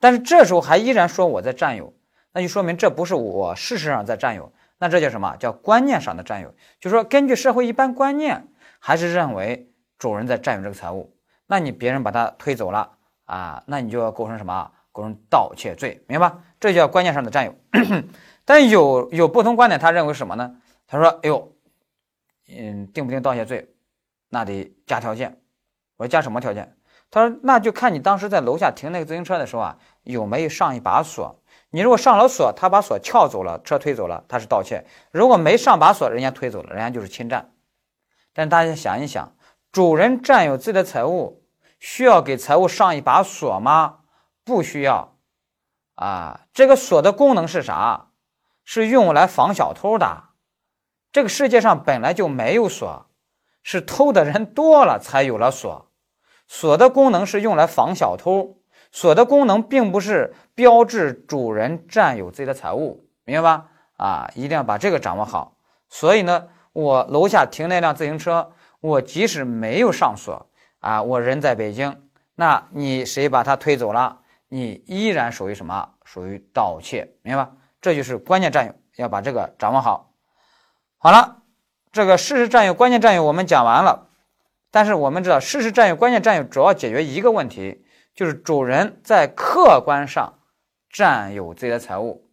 [0.00, 1.94] 但是这时候还依然说我在占有，
[2.32, 4.52] 那就说明这不是我事实上在占有。
[4.78, 5.36] 那这叫什么？
[5.36, 8.48] 叫观念上的占有，就是说根据社会一般观念，
[8.80, 11.16] 还是认为主人在占有这个财物。
[11.46, 12.90] 那你别人把它推走了
[13.26, 14.70] 啊，那你就要构成什么？
[14.90, 16.32] 构成盗窃罪，明白？
[16.58, 17.54] 这叫观念上的占有。
[18.44, 20.56] 但有有不同观点，他认为什么呢？
[20.86, 21.52] 他说：“哎呦，
[22.48, 23.72] 嗯，定不定盗窃罪？
[24.28, 25.40] 那得加条件。
[26.02, 26.76] 我说加什么条件？
[27.12, 31.38] 他说那就看你当时在楼下停那个自行车的时候啊，有没有上一把锁。”
[31.70, 37.50] 你如果上了锁，他把锁撬走了，车推走了，他是盗窃；如果没上把锁，人家推走了，人家就是侵占。
[38.34, 39.34] 但大家想一想，
[39.70, 41.44] 主人占有自己的财物，
[41.78, 44.00] 需要给财物上一把锁吗？
[44.44, 45.16] 不需要。
[45.94, 48.08] 啊，这个锁的功能是啥？
[48.64, 50.24] 是用来防小偷的。
[51.12, 53.06] 这个世界上本来就没有锁，
[53.62, 55.90] 是偷的人多了才有了锁。
[56.54, 58.58] 锁的功能是用来防小偷。
[58.90, 63.68] 锁的功能并不是标志主人占有自己的财物，明白吧？
[63.96, 65.56] 啊，一定要把这个掌握好。
[65.88, 70.46] 所以呢，我楼下停那辆自行车，我即使没有上锁
[70.80, 72.02] 啊，我人在北京，
[72.34, 75.88] 那你谁把它推走了，你依然属于什么？
[76.04, 77.52] 属于盗窃，明白吧？
[77.80, 80.12] 这就是关键占有，要把这个掌握好。
[80.98, 81.38] 好了，
[81.90, 84.10] 这个事实占有、关键占有我们讲完了，
[84.72, 87.84] 但是我们知道，事实占有、关键占有主要解决一个问题。
[88.14, 90.38] 就是主人在客观上
[90.90, 92.28] 占有自己的财物，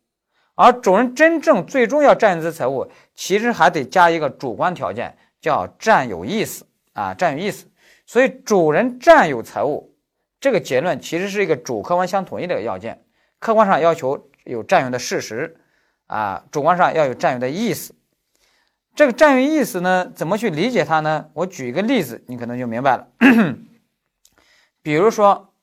[0.56, 7.66] 而主人真正最终要占有这财物，其实还得加一个主观条件，叫占有意思啊，占有意思。
[8.06, 9.96] 所以主人占有财物
[10.42, 13.02] 这个结论，其实是一个主客观相统一的要件。
[13.40, 15.56] 客观上要求有占有的事实
[16.08, 17.96] 啊，主观上要有占有的意思。
[19.00, 21.30] 这个占有意思呢，怎么去理解它呢？
[21.32, 23.08] 我举一个例子，你可能就明白了。
[24.84, 25.54] 比如说。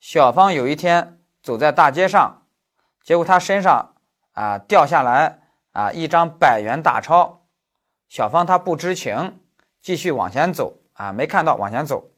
[0.00, 2.42] 小芳有一天走在大街上，
[3.04, 3.94] 结果她身上
[4.32, 7.46] 啊掉下来啊一张百元大钞。
[8.08, 9.38] 小芳她不知情，
[9.80, 12.10] 继续往前走啊，没看到往前走。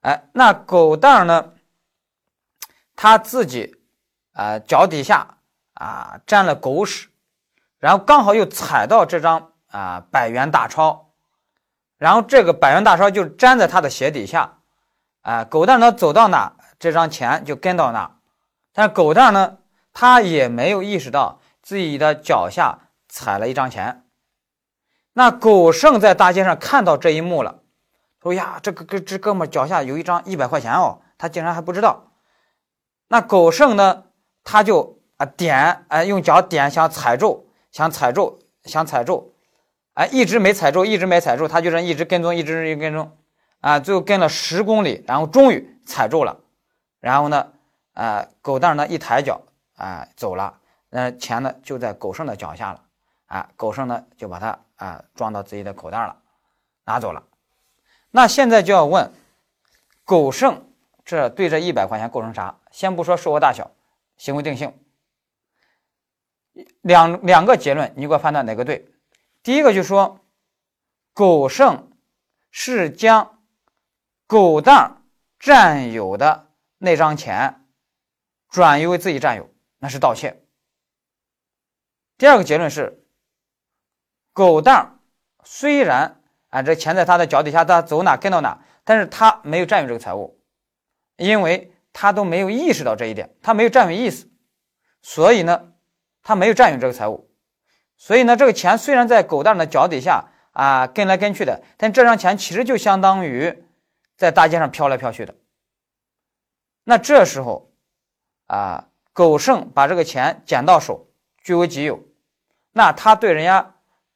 [0.00, 1.52] 哎，那狗蛋儿呢？
[2.94, 3.76] 他自己
[4.32, 5.36] 啊脚底下
[5.74, 7.08] 啊沾了狗屎，
[7.78, 11.12] 然后刚好又踩到这张啊百元大钞，
[11.98, 14.58] 然后这个百元大钞就粘在他的鞋底下。
[15.20, 16.54] 啊，狗蛋呢走到哪？
[16.78, 18.18] 这张钱就跟到哪，
[18.72, 19.58] 但狗蛋呢，
[19.92, 24.04] 他也没有意识到自己的脚下踩了一张钱。
[25.14, 27.62] 那狗剩在大街上看到这一幕了，
[28.22, 32.12] 说呀，这个哥这哥们脚下有一张一百块钱哦，他竟然还不知道。
[33.08, 34.04] 那狗剩呢，
[34.44, 39.34] 他就啊点啊用脚点想踩住，想踩住，想踩住，
[39.96, 43.16] 哎一直没踩住，一直没踩住，他就这一直跟踪，一直一直跟踪，
[43.60, 46.38] 啊最后跟了十公里，然后终于踩住了，
[47.00, 47.50] 然后呢，
[47.94, 49.40] 啊狗蛋呢一抬脚
[49.74, 50.58] 啊走了，
[50.90, 52.82] 那钱呢就在狗剩的脚下了，
[53.24, 56.14] 啊狗剩呢就把它啊装到自己的口袋了，
[56.84, 57.22] 拿走了。
[58.10, 59.10] 那现在就要问，
[60.04, 60.62] 狗剩
[61.06, 62.58] 这对这一百块钱构成啥？
[62.70, 63.70] 先不说数额大小，
[64.18, 64.74] 行为定性，
[66.82, 68.86] 两两个结论，你给我判断哪个对？
[69.46, 70.26] 第一个就说，
[71.14, 71.92] 狗剩
[72.50, 73.44] 是将
[74.26, 75.04] 狗蛋
[75.38, 77.64] 占有的那张钱
[78.48, 80.42] 转移为自己占有，那是盗窃。
[82.18, 83.06] 第二个结论是，
[84.32, 84.98] 狗蛋
[85.44, 86.20] 虽然。
[86.48, 90.42] 啊，这钱在他的脚底下，他走哪跟到哪，但是他没有占有这个财物，
[91.18, 94.28] 因为他都没有意识到这一点，他没有占有意思，
[95.02, 95.72] 所以呢，
[96.24, 97.25] 他没有占有这个财物，
[97.96, 103.64] 所以呢，这个钱虽然在狗蛋的脚底下啊跟来跟去的，但这张钱其实就相当于
[104.16, 105.34] 在大街上飘来飘去的。
[106.84, 107.70] 那这时候
[108.46, 111.08] 啊，狗剩把这个钱捡到手，
[111.42, 112.02] 据为己有，
[112.72, 113.72] 那他对人家。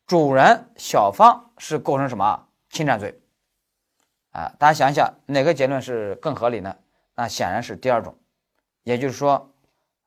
[0.06, 3.20] 主人小芳是构成什么侵占罪？
[4.32, 6.76] 啊，大家想一想，哪个结论是更合理呢？
[7.14, 8.18] 那显然是第二种，
[8.82, 9.52] 也就是说，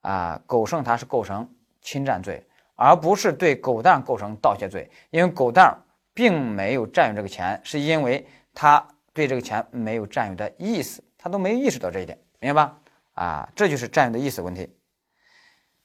[0.01, 1.49] 啊，狗剩它是构成
[1.81, 5.77] 侵占罪，而不是对狗蛋构成盗窃罪，因为狗蛋
[6.13, 12.77] 并没有占有这个钱，是因为他对这个钱没有占有的意思，他都没意识到这一点，明白吧？
[13.13, 14.75] 啊，这就是占有的意思问题。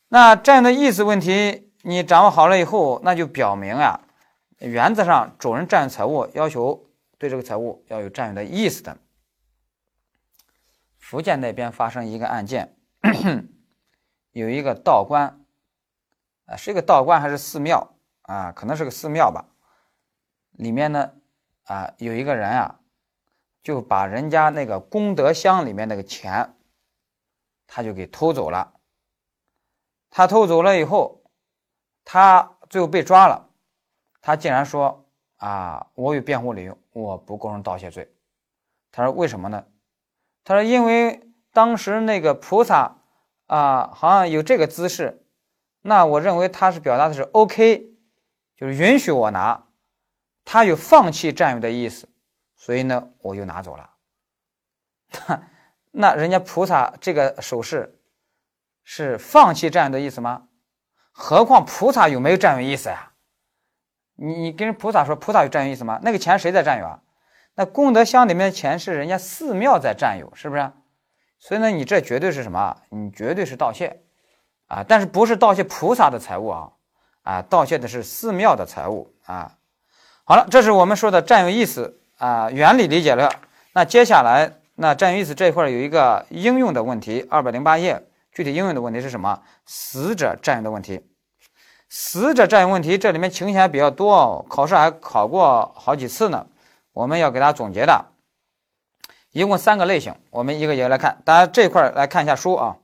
[0.09, 4.01] 那占有的意思问题你掌握好了以后，那就表明啊。
[4.59, 8.97] 原则上，主人占有财物要求对这个财物要有占有的意思的。
[10.99, 12.75] 福建那边发生一个案件，
[14.33, 15.38] 有一个道观，
[16.49, 18.51] 啊，是一个道观还是寺庙啊？
[18.53, 19.45] 可能是个寺庙吧。
[20.53, 21.13] 里面呢，
[21.65, 22.81] 啊，有一个人啊，
[23.63, 26.55] 就把人家那个功德箱里面那个钱，
[27.67, 28.75] 他就给偷走了。
[30.11, 31.23] 他偷走了以后，
[32.03, 33.51] 他最后被抓了。
[34.23, 35.07] 他竟然说
[35.37, 38.11] ：“啊，我有辩护理由，我不构成盗窃罪。”
[38.91, 39.65] 他说：“为什么呢？”
[40.45, 42.97] 他说：“因为当时那个菩萨
[43.47, 45.27] 啊，好像有这个姿势，
[45.83, 47.91] 那我认为他是表达的是 OK，
[48.57, 49.67] 就是允许我拿，
[50.45, 52.09] 他有放弃占有的意思，
[52.57, 53.91] 所以呢，我就拿走了。
[55.93, 57.99] 那人家菩萨这个手势
[58.85, 60.49] 是放弃占有的意思吗？
[61.13, 63.13] 何况菩萨有没有占有意思呀？”
[64.21, 66.01] 你你跟菩萨说，菩萨有占有意思吗？
[66.03, 67.01] 那个钱谁在占有啊？
[67.55, 70.73] 那功德箱里面的钱是人家寺庙在占有，是不是？
[71.39, 72.83] 所以呢，你这绝对是什么？
[72.91, 74.03] 你绝对是盗窃
[74.69, 74.85] 啊！
[74.87, 76.71] 但是不是盗窃菩萨的财物啊？
[77.23, 79.53] 啊，盗窃的是寺庙的财物啊！
[80.25, 83.31] 好了，这是我们说的占有意思啊，原理理解了。
[83.73, 88.03] 那接下来，那占有意思这一块有一个应用的问题，二百零八页，
[88.33, 89.43] 具体应用的问题是什么？
[89.67, 91.05] 死者占有的问题。
[91.89, 96.47] 死者占有问题，这里面情形还比较多哦，考试还考过好几次呢。
[96.93, 98.05] 我们要给大家总结的，
[99.33, 101.23] 一共三个类型，我们一个一个来看。
[101.25, 102.77] 大家这块来看一下书啊，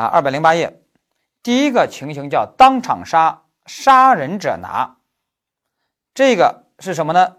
[0.00, 0.80] 啊，二百零八页，
[1.42, 4.96] 第一个情形叫当场杀，杀人者拿。
[6.14, 7.36] 这个是什么呢？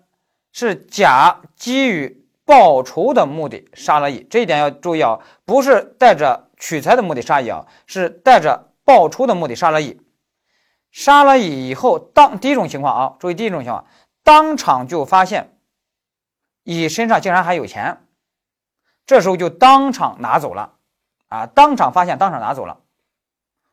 [0.52, 10.00] 是甲基于报仇的目的杀了乙，这一点要注意啊，不是带着取财的目的杀乙啊，是带着报仇的目的杀了乙。
[10.92, 13.88] 杀了乙以后，当第一种情况啊，注意第一种情况，
[14.24, 15.58] 当场就发现
[16.64, 18.06] 乙身上竟然还有钱，
[19.08, 20.74] 这时候就当场拿走了，
[21.32, 22.78] 啊，当场发现，当场拿走了。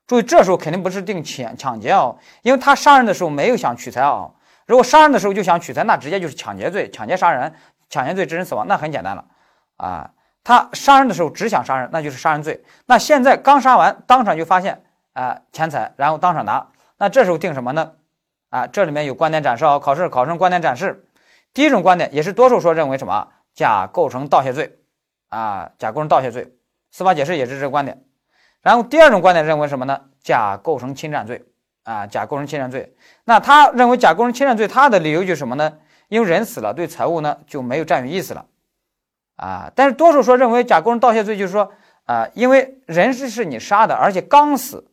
[0.07, 4.31] 注意，这时候肯定不是定抢抢劫哦，因为他杀人的时候没有想取财啊。
[4.65, 7.53] 如果杀人的时候就想取财，那直接就是抢劫罪，抢劫杀人，
[7.91, 9.25] 抢劫罪致人死亡，那很简单了
[9.77, 10.13] 啊。
[10.45, 12.63] 他杀人的时候只想杀人，那就是杀人罪。
[12.87, 16.69] 那现在刚杀完，当场就发现啊钱财，然后当场拿。
[16.97, 17.93] 那这时候定什么呢？
[18.51, 21.05] 啊，这里面有观点展示哦，考试考生观点展示。
[21.53, 23.29] 第一种观点也是多数说认为什么？
[23.53, 24.79] 甲构成盗窃罪，
[25.29, 26.55] 啊，甲构成盗窃罪。
[26.91, 28.03] 司法解释也是这个观点。
[28.61, 30.01] 然后第二种观点认为什么呢？
[30.21, 31.45] 甲构成侵占罪，
[31.85, 32.95] 啊，甲构成侵占罪。
[33.25, 35.79] 那他认为甲构成侵占罪，他的理由就是什么呢？
[36.09, 38.47] 因为人死了，对财物呢就没有占有意思了，
[39.37, 39.73] 啊。
[39.75, 41.73] 但是多数说认为甲构成盗窃罪，就是说，
[42.05, 44.87] 啊，因为人是是你杀的，而且刚死，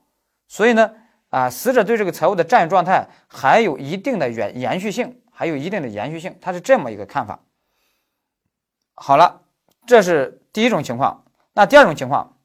[0.48, 0.92] 所以呢。
[1.32, 7.42] 啊，死者对这个财物的占有状态还有一定的延延续性，还有一定的延续性，他是这么一个看法。
[8.94, 9.42] 好了，
[9.86, 11.25] 这是第一种情况。
[11.56, 12.38] 那第二种情况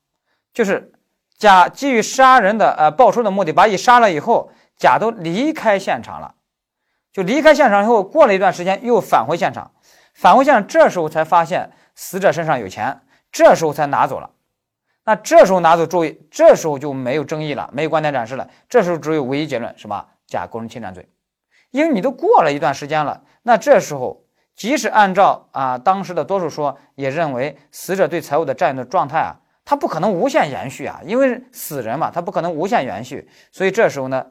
[0.54, 0.92] 就是
[1.36, 6.34] 甲基于杀人的呃报仇的目的，把乙杀了以后，甲都离开现场了，
[7.12, 9.72] 就离开现场以后，过了一段时间又返回现场，
[10.14, 14.30] 返回现场，这时候才发现死者身上有钱，这时候才拿走了。
[15.04, 20.06] 那这时候拿走，注意，这时候就没有争议了，没有观点展示了，这时候只有唯一结论，什么？
[20.26, 21.08] 甲构成侵占罪，
[21.72, 24.22] 因为你都过了一段时间了，那这时候
[24.60, 29.34] 即使按照啊当时的多数说，也认为死者对财物的占有的状态啊，
[29.64, 34.26] 他不可能无限延续啊，因为死人嘛，他不可能无限延续，所以这时候呢，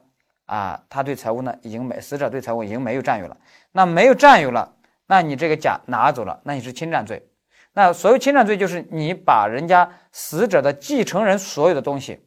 [0.46, 3.36] 啊，他对财物呢已经没，死者对财物已经没有占有了，
[3.72, 4.72] 那没有占有了，
[5.08, 7.28] 那你这个甲拿走了，那你是侵占罪。
[7.72, 12.24] 那所谓侵占罪，就是你把人家死者的继承人所有的东西，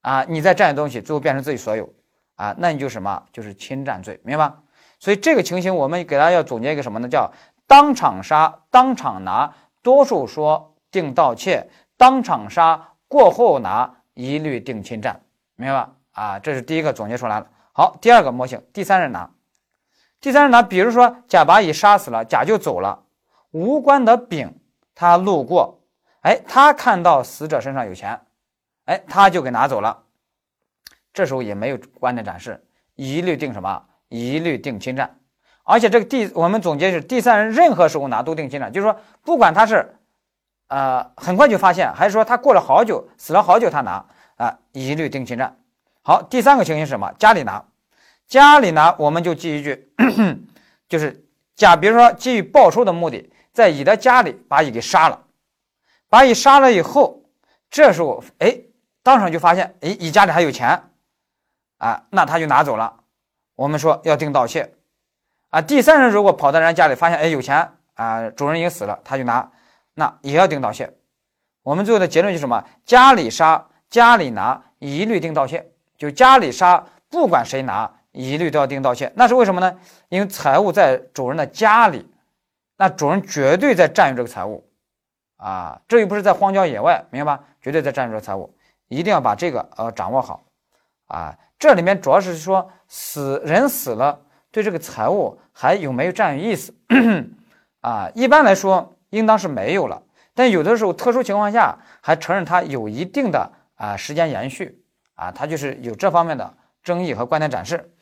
[0.00, 1.86] 啊，你再占有东西，最后变成自己所有，
[2.36, 3.22] 啊，那你就什么？
[3.30, 4.62] 就是侵占罪，明白吧？
[4.98, 7.08] 所以这个情形，我们给大家要总结一个什么呢？
[7.08, 7.30] 叫
[7.66, 15.20] 当场杀，当场拿，多数说定盗窃，当场杀过后拿，一律定侵占，
[15.54, 15.90] 明白吧？
[16.12, 17.46] 啊，这是第一个总结出来了。
[17.72, 19.30] 好，第二个模型，第三人拿，
[20.20, 23.04] 第三人拿，比如说甲把乙杀死了，甲就走了。
[23.52, 24.58] 无关的丙，
[24.94, 25.80] 他路过，
[26.22, 28.20] 哎，他看到死者身上有钱，
[28.86, 30.02] 哎，他就给拿走了。
[31.12, 33.84] 这时候也没有观点展示，一律定什么？
[34.08, 35.18] 一律定侵占。
[35.64, 39.94] 而且这个第，我们总结是第三人任何时候拿都定侵占，就是说，不管他是，
[40.68, 44.04] 呃，很快就发现，还是说他过了好久，死了好久他拿
[44.36, 45.56] 啊，一律定侵占。
[46.02, 47.12] 好，第三个情形是什么？
[47.18, 47.64] 家里拿，
[48.26, 49.92] 家里拿，我们就记一句，
[50.88, 53.32] 就是甲，比如说基于报仇的目的。
[53.50, 55.20] 在乙的家里把乙给杀了，
[56.08, 57.24] 把乙杀了以后，
[57.68, 58.56] 这时候哎，
[59.02, 60.80] 当场就发现哎，乙家里还有钱，
[61.78, 62.97] 啊，那他就拿走了。
[63.58, 64.72] 我们说要定盗窃，
[65.50, 69.50] 啊，第三人如果跑到人家家里发现哎有钱啊，主人已经死了，他就拿，
[69.94, 70.88] 那也要定盗窃。
[71.64, 72.64] 我们最后的结论就是什么？
[72.84, 75.68] 家里杀，家里拿，一律定盗窃。
[75.96, 79.12] 就家里杀，不管谁拿，一律都要定盗窃。
[79.16, 79.76] 那是为什么呢？
[80.08, 82.08] 因为财物在主人的家里。
[82.76, 84.64] 那主人绝对在占有这个财物，
[85.36, 87.44] 啊，这又不是在荒郊野外，明白吧？
[87.60, 88.54] 绝对在占有这个财物，
[88.86, 90.44] 一定要把这个呃掌握好，
[91.08, 96.72] 啊，这里面主要是说死人死了，对这个财物还有没有占有意思？
[97.80, 100.02] 啊，一般来说应当是没有了，
[100.34, 104.82] 但有的时候特殊情况下还承认它有一定的啊时间延续，
[105.14, 107.92] 啊，它就是有这方面的争议和观点展示。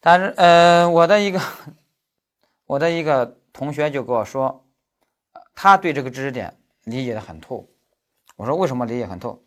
[0.00, 1.40] 但是，呃，我的一个
[2.66, 4.64] 我的一个同学就跟我说，
[5.54, 7.68] 他对这个知识点理解的很透。
[8.36, 9.42] 我说为什么理解很透？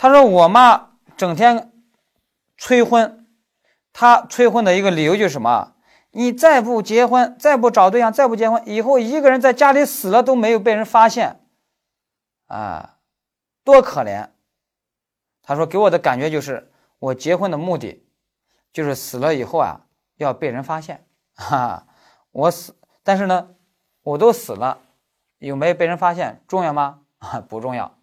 [0.00, 1.70] 他说我妈整天
[2.56, 3.26] 催婚，
[3.92, 5.74] 她催婚的一个理由就是什么？
[6.12, 11.44] 你再不结婚，再不找对象，再不结婚，以后一个人在家里死了都没有被人发现，
[12.46, 12.96] 啊，
[13.62, 14.30] 多可怜！
[15.42, 18.06] 他说给我的感觉就是我结婚的目的。
[18.72, 19.82] 就是死了以后啊，
[20.16, 21.86] 要被人发现，哈，
[22.30, 23.50] 我死，但是呢，
[24.02, 24.78] 我都死了，
[25.36, 27.00] 有没有被人发现重要吗？
[27.18, 27.98] 啊， 不重要，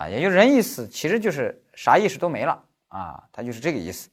[0.00, 4.08] 啊，也就人一死，其实就是啥意识都没了啊，他就是这个意思。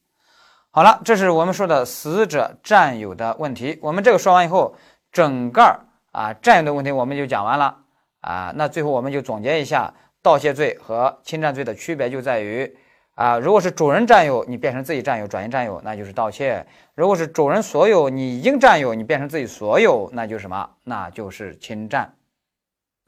[0.69, 3.79] 好了，这是我们说的死者占有的问题。
[3.81, 4.75] 我们这个说完以后，
[5.13, 5.79] 整个
[6.11, 7.77] 啊占有的问题我们就讲完了
[8.19, 8.51] 啊。
[8.53, 12.77] 那最后我们就总结一下，盗窃罪和侵占罪的区别就在于。
[13.15, 16.63] 啊，如果是主人占有，你变成自己占有，转移占有，那就是盗窃；
[16.93, 20.69] 如果是主人所有，你已经占有，你变成自己所有，那就是什么？
[20.83, 22.13] 那就是侵占。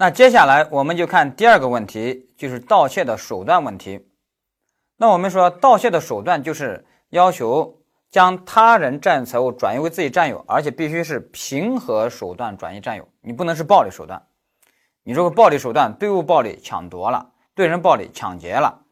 [0.01, 4.07] 那接下来我们就看第二个问题，就是盗窃的手段问题。
[4.95, 14.25] 那我们说，盗窃的手段就是要求将他人占有财物转移为自己占有，而且必须是平和手段转移占有，你不能是暴力手段。
[15.03, 18.85] 你如果暴力手段，对物暴力抢夺了，对人暴力抢劫了。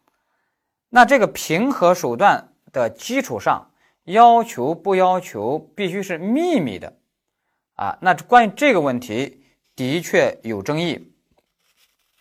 [0.90, 3.72] 那这个平和手段的基础上，
[4.04, 6.98] 要求不要求必须是秘密的
[7.76, 7.98] 啊？
[8.02, 9.37] 那关于这个问题
[9.78, 11.14] 的确有争议，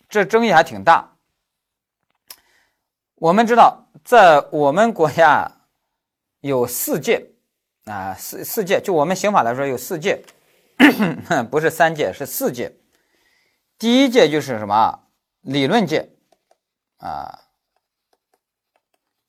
[0.07, 1.17] 这争议还挺大。
[3.15, 5.65] 我们知道，在我们国家
[6.41, 7.31] 有四戒
[7.85, 10.23] 啊，四四戒，就我们刑法来说有四戒，
[11.49, 12.77] 不是三戒，是四戒。
[13.79, 15.07] 第一届就是什么？
[15.41, 16.11] 理论界
[16.97, 17.45] 啊。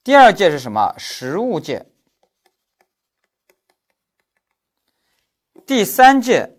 [0.05, 0.95] 第二届是什么？
[0.99, 1.87] 实务界。
[5.67, 6.58] 第三届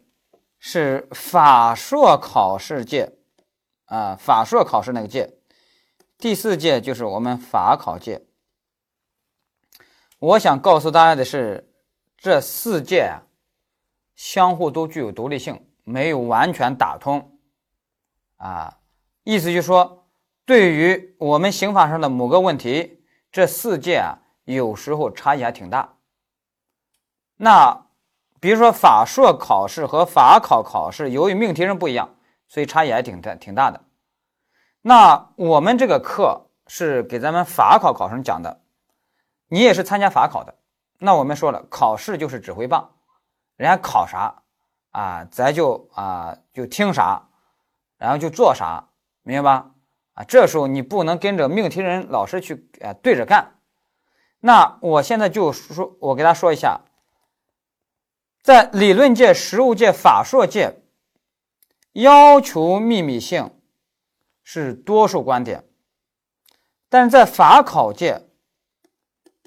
[0.60, 3.14] 是法硕考试界，
[3.86, 5.38] 啊，法硕考试那个界。
[6.18, 8.26] 第四届就是我们法考界。
[10.20, 11.74] 我想告诉大家的是，
[12.18, 13.24] 这四届啊，
[14.16, 17.39] 相互都具有独立性，没有完全打通。
[18.36, 18.80] 啊，
[19.24, 20.10] 意思就是说，
[20.45, 25.97] 对于我们刑法上的某个问题，这四届啊，有时候差异还挺大。
[27.38, 27.88] 那
[28.40, 32.16] 比如说法硕考试和法考考试，由于命题人不一样，
[32.48, 33.82] 所以差异还挺大挺大的。
[34.82, 38.62] 那我们这个课是给咱们法考考生讲的，
[39.50, 40.56] 你也是参加法考的。
[41.00, 42.90] 那我们说了，考试就是指挥棒，
[43.58, 44.42] 人家考啥
[44.92, 47.28] 啊，咱就啊就听啥，
[47.98, 48.88] 然后就做啥，
[49.24, 49.72] 明白吧？
[50.14, 53.56] 啊，这时候你不能跟着命题人老师去呃对着干。
[54.40, 56.80] 那我现在就说，我给大家说一下。
[58.50, 60.82] 在理论界、实务界、法硕界，
[61.91, 63.52] 要求秘密性
[64.41, 65.60] 是多数观点；
[66.89, 68.24] 但是在法考界，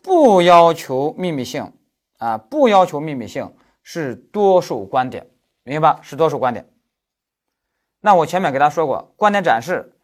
[0.05, 1.73] 不要求秘密性
[2.19, 5.29] 啊，不要求秘密性是多数观点，
[5.65, 6.01] 明白吧？
[6.01, 6.71] 是多数观点。
[8.03, 9.97] 那我前面给大家说过，观点展示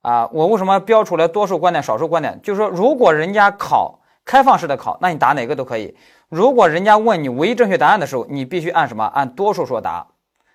[0.00, 2.40] 啊，我为什么标出来多数观点、少数观点？
[2.42, 5.96] 就是说，如果人家考开放式的考，那你答哪个都可以。
[6.28, 9.02] 如果人家问你唯一正确答案的时候，你必须按什么？
[9.06, 10.06] 按多数说答。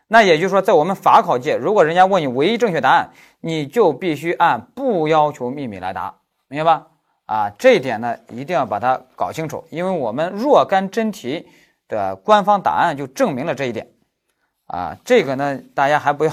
[0.07, 3.09] 那也就是说，在我们法考界，如果人家问你唯一正确答案，
[3.41, 6.13] 你就必须按不要求秘密来答，
[6.47, 6.88] 明白吧？
[7.26, 11.47] 啊，这一点呢，一定要把它搞清楚，因为我们若干真题
[11.88, 13.88] 的官方答案就证明了这一点。
[14.67, 16.32] 啊，这个呢，大家还不要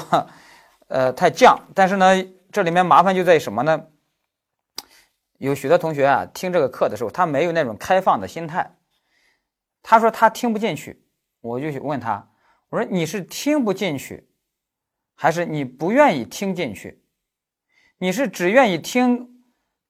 [0.89, 1.57] 呃太犟。
[1.75, 2.23] 但是呢，
[2.53, 3.81] 这里面麻烦就在于什么呢？
[5.41, 8.77] 有许多同学啊，听这个课的时候，他没有那种开放的心态。
[9.83, 11.07] 他说他听不进去，
[11.41, 12.31] 我就问他，
[12.69, 14.29] 我说你是听不进去，
[15.15, 17.03] 还是你不愿意听进去？
[17.97, 19.43] 你是只愿意听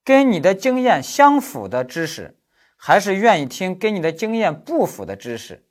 [0.04, 2.38] 跟你的经验相符的知识，
[2.76, 5.66] 还是愿意听跟你的经验不符的知识？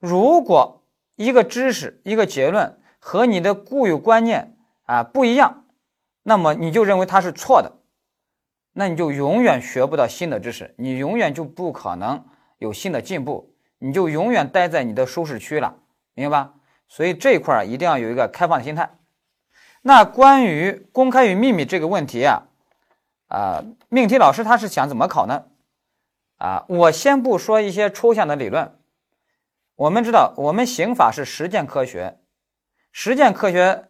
[0.00, 5.66] 如果一个知识、一个结论和你的固有观念啊不一样，
[6.24, 7.80] 那么你就认为它是错的，
[8.72, 12.24] 那你就永远学不到新的知识，你永远就不可能。
[12.58, 15.74] 有新的进步，你就永远待在你的舒适区了，
[16.14, 16.54] 明白吧？
[16.86, 18.88] 所以这一块儿一定要有一个开放的心态。
[19.80, 22.42] 那关于公开与秘密这个问题啊，
[23.26, 25.44] 啊，命题老师他是想怎么考呢？
[26.36, 28.78] 啊，我先不说一些抽象的理论，
[29.74, 32.20] 我们知道我们刑法是实践科学，
[32.92, 33.88] 实践科学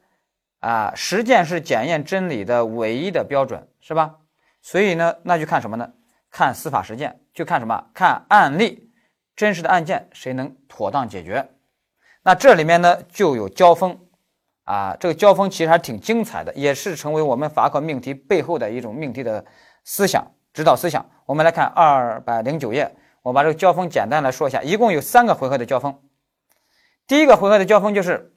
[0.61, 4.17] 啊，实践是检验真理的唯一的标准，是吧？
[4.63, 5.93] 所以呢，那就看什么呢？
[6.31, 7.91] 看司法实践，就看什么？
[7.93, 8.91] 看案例，
[9.37, 11.47] 真实的案件谁能妥当解决？
[12.23, 13.99] 那这里面呢就有交锋
[14.65, 19.45] 啊，这个交锋其实还挺精彩的，也是成为我们法考命题背后的一种命题的
[19.85, 21.05] 思想指导思想。
[21.27, 26.01] 我们来看二百零九页，我把这个交锋简单来说一下，一共有三个回合的交锋。
[27.07, 28.33] 第一个回合的交锋就是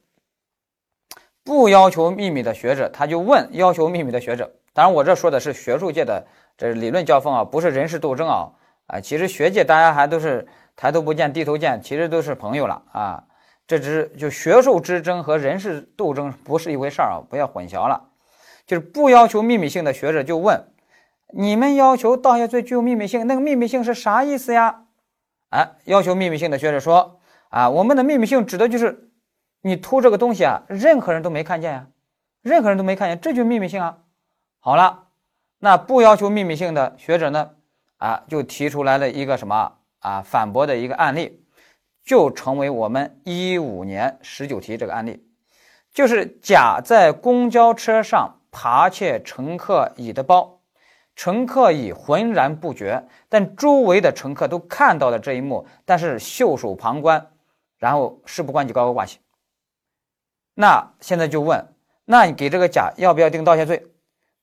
[1.44, 4.56] 不要求秘密的学者，他就问要求秘密的学者。
[4.76, 6.28] 当然，我这说的是学术界的。
[6.58, 8.52] 这理论交锋啊，不是人事斗争啊！
[8.88, 10.46] 啊，其实学界大家还都是
[10.76, 13.24] 抬头不见低头见，其实都是朋友了啊。
[13.66, 18.10] 这只就学术之争和人事斗争不是一回事儿啊，不要混淆了。
[18.68, 20.62] 就是不要求秘密性的学者就问：
[21.34, 24.84] 你们要求盗窃罪具有秘密性，那个秘密性是啥意思呀？
[25.52, 27.20] 哎，要求秘密性的学者说：
[27.50, 29.10] 啊，我们的秘密性指的就是
[29.62, 31.88] 你偷这个东西啊，任何人都没看见呀，
[32.42, 33.98] 任何人都没看见，这就秘密性啊。
[34.66, 35.04] 好了。
[35.60, 37.52] 那不要求秘密性的学者呢，
[37.98, 41.46] 啊，就提出来了一个什么啊反驳的一个案例，
[42.04, 45.24] 就成为我们一五年十九题这个案例，
[45.94, 50.62] 就是甲在公交车上扒窃乘客乙的包，
[51.16, 57.28] 乘客乙浑然不觉，但周围的乘客都看到了这一幕，但是袖手旁观，
[57.78, 59.20] 然后事不关己高高挂起。
[60.56, 61.72] 那现在就问，
[62.06, 63.86] 那你给这个甲要不要定盗窃罪？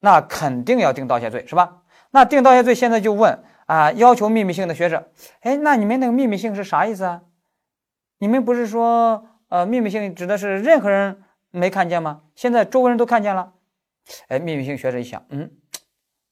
[0.04, 1.82] 那肯定要定盗窃罪，是吧？
[2.10, 7.22] 那定盗窃罪，现在就问啊，要求秘密性的学者，哎，那你们那个秘密性是啥意思啊？
[8.18, 11.22] 你们不是说，呃，秘密性指的是任何人
[11.52, 12.22] 没看见吗？
[12.34, 13.52] 现在周围人都看见了，
[14.26, 15.52] 哎，秘密性学者一想，嗯，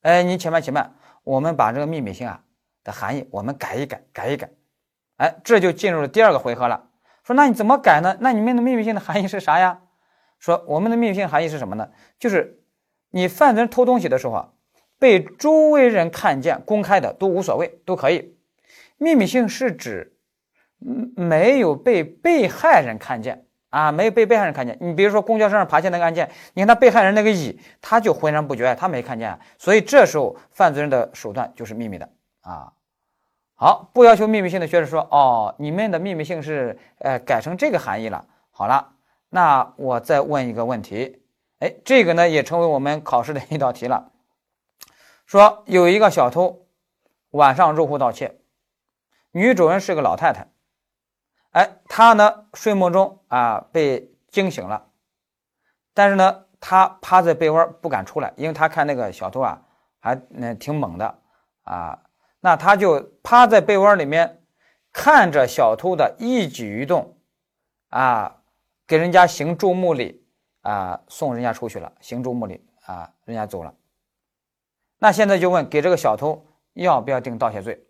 [0.02, 2.42] 哎，你且慢且慢，我们把这个秘密性啊
[2.82, 4.50] 的含义我们改一改，改一改，
[5.18, 6.88] 哎，这就进入了第二个回合了。
[7.22, 8.16] 说那你怎么改呢？
[8.18, 9.80] 那你们的秘密性的含义是啥呀？
[10.40, 11.88] 说我们的秘密性含义是什么呢？
[12.18, 12.56] 就是。
[13.10, 14.48] 你犯罪人偷东西的时候啊，
[14.98, 18.36] 被周围人看见，公开的都无所谓，都可以。
[18.98, 20.16] 秘密性是指，
[20.84, 24.76] 嗯没有被被害人看见啊，没有被被害人看见。
[24.80, 32.08] 你比如说公交车上扒窃那个案件，你看他被害人那个乙，他就浑然不觉，他没看见，所以这时候犯罪人的手段就是秘密的
[32.40, 32.72] 啊。
[33.54, 38.26] 好，不要求秘密性的学者说，哦，你们的秘密性是呃改成这个含义了。
[38.50, 38.92] 好了，
[39.28, 41.19] 那我再问一个问题，
[41.60, 44.10] 哎，这个呢也成为我们考试的一道题了。
[45.24, 46.66] 说有一个小偷
[47.30, 48.40] 晚上入户盗窃，
[49.30, 50.48] 女主人是个老太太，
[51.52, 54.88] 哎，她呢睡梦中啊被惊醒了，
[55.94, 59.62] 但是呢她趴在被窝不敢出来，因为她看那个小偷啊
[60.00, 61.18] 还嗯挺猛的
[61.62, 62.02] 啊。
[62.42, 64.42] 那他就趴在被窝里面，
[64.94, 67.18] 看着小偷的一举一动，
[67.90, 68.40] 啊，
[68.86, 70.19] 给人家行注目礼，
[70.62, 73.74] 啊，送人家出去了，行注目礼，啊，人家走了。
[74.98, 77.84] 那现在就问，给这个小偷要不要定盗窃罪？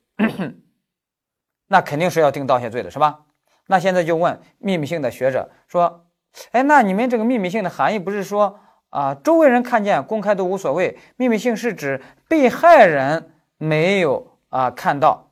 [1.69, 3.25] 那肯定是要定盗窃罪的，是吧？
[3.67, 6.07] 那现在就问秘密性的学者说，
[6.53, 8.59] 哎，那你们这个秘密性的含义不是说
[8.89, 14.29] 啊，周围人看见公开都无所谓，秘密性是指被害人没有。
[14.51, 15.31] 啊，看到，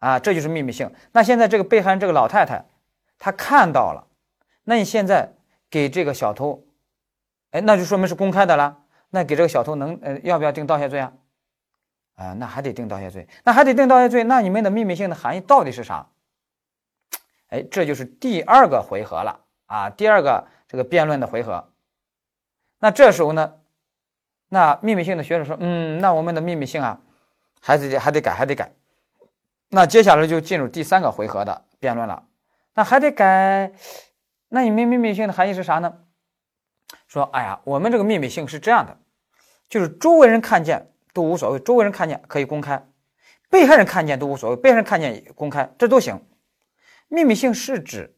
[0.00, 0.92] 啊，这就是秘密性。
[1.12, 2.66] 那现在这个被害人这个老太太，
[3.18, 4.06] 她看到了，
[4.64, 5.32] 那你现在
[5.70, 6.64] 给这个小偷，
[7.50, 8.78] 哎，那就说明是公开的了。
[9.10, 11.12] 那给这个小偷能，呃，要不要定盗窃罪啊？
[12.14, 14.24] 啊，那还得定盗窃罪，那还得定盗窃罪。
[14.24, 16.06] 那你们的秘密性的含义到底是啥？
[17.48, 21.70] 哎，这就是第二个回合了啊，第二个这个辩论的回合。
[22.78, 23.54] 那这时候呢，
[24.48, 27.00] 那秘密性的学者说，嗯，那我们的秘密性啊。
[27.60, 28.72] 还得还得改，还得改。
[29.68, 32.24] 那接下来就进入第三个回合的辩论了。
[32.72, 33.72] 那还得改，
[34.48, 35.94] 那你们秘密性的含义是啥呢？
[37.06, 38.98] 说，哎呀，我们这个秘密性是这样的，
[39.68, 42.86] 就是周围人看见都无所谓，周围人看见可以公开，
[43.50, 46.24] 被害人看见都无所谓，被害人看见公开，这都行。
[47.08, 48.16] 秘密性是指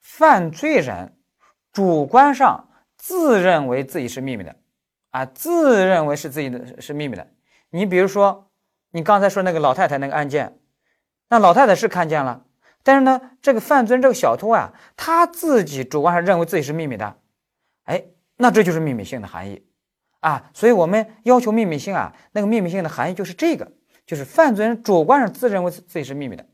[0.00, 1.16] 犯罪人
[1.72, 4.56] 主观上自认为自己是秘密的，
[5.10, 7.26] 啊，自认为是自己的是秘密的。
[7.70, 8.44] 你比如说。
[8.92, 10.58] 你刚才说那个老太太那个案件，
[11.28, 12.46] 那老太太是看见了，
[12.86, 17.16] 但是呢，这个犯罪这个小偷啊，他自己主观上认为自己是秘密的，
[17.82, 18.04] 哎，
[18.36, 19.66] 那这就是秘密性的含义
[20.20, 20.48] 啊。
[20.54, 23.72] 所以我们要求秘密性啊，那个秘密性的含义就是这个，
[24.06, 26.46] 就是犯罪人主观上自认为自己是秘密的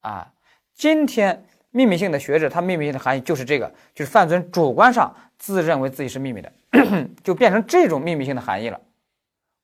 [0.00, 0.32] 啊。
[0.74, 6.50] 今天秘密性的学者，他秘密性的含义就是这个，就是犯罪人主观上自认为自己是秘密的，
[7.22, 8.80] 就变成这种秘密性的含义了。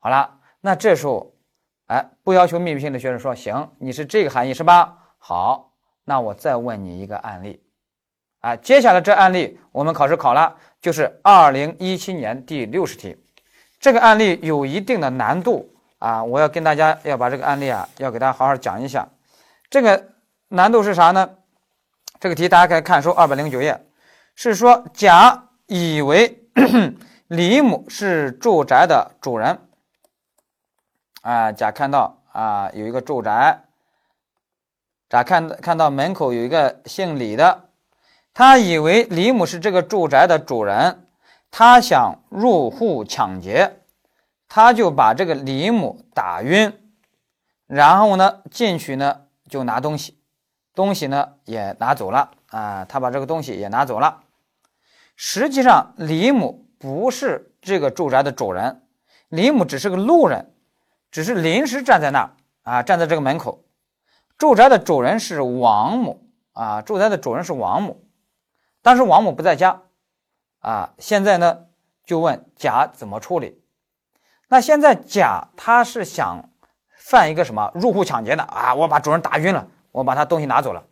[0.00, 1.32] 好了，那这时候。
[1.86, 5.01] 哎，不要求秘密性的学生说行，你是这个含义是吧？
[5.24, 5.70] 好，
[6.04, 7.62] 那我再问你一个案例，
[8.40, 13.16] 啊，接下来这案例我们考试考了，就是二零一七年第六十题，
[13.78, 19.08] 这个案例有一定的难度啊，我要跟大家要把这个案例啊，要给大家好好讲一下。
[19.70, 20.08] 这个
[20.48, 21.30] 难度是啥呢？
[22.18, 23.80] 这个题大家可以看书二百零九页，
[24.34, 26.36] 是说甲以为
[27.28, 29.56] 李某是住宅的主人。
[31.20, 33.62] 啊，甲看到啊有一个住宅，
[35.12, 37.68] 甲看看到门口有一个姓李的，
[38.32, 41.06] 他以为李某是这个住宅的主人，
[41.50, 43.82] 他想入户抢劫，
[44.48, 46.72] 他就把这个李某打晕，
[47.66, 50.18] 然后呢进去呢就拿东西，
[50.74, 54.22] 东西呢也拿走了啊，他把这个东西也拿走了。
[55.14, 58.80] 实际上李某不是这个住宅的主人，
[59.28, 60.54] 李某只是个路人。
[61.10, 62.30] 只是临时站在那儿
[62.62, 63.62] 啊，站在这个门口。
[64.42, 66.20] 住宅的主人是王某
[66.52, 68.02] 啊，住宅的主人是王某。
[68.82, 69.82] 当时王某不在家
[70.58, 71.66] 啊，现在呢
[72.04, 73.62] 就问甲怎么处理。
[74.48, 76.50] 那现在甲他是想
[76.98, 78.74] 犯一个什么入户抢劫的啊？
[78.74, 80.88] 我把主人打晕了，我把他东西拿走了。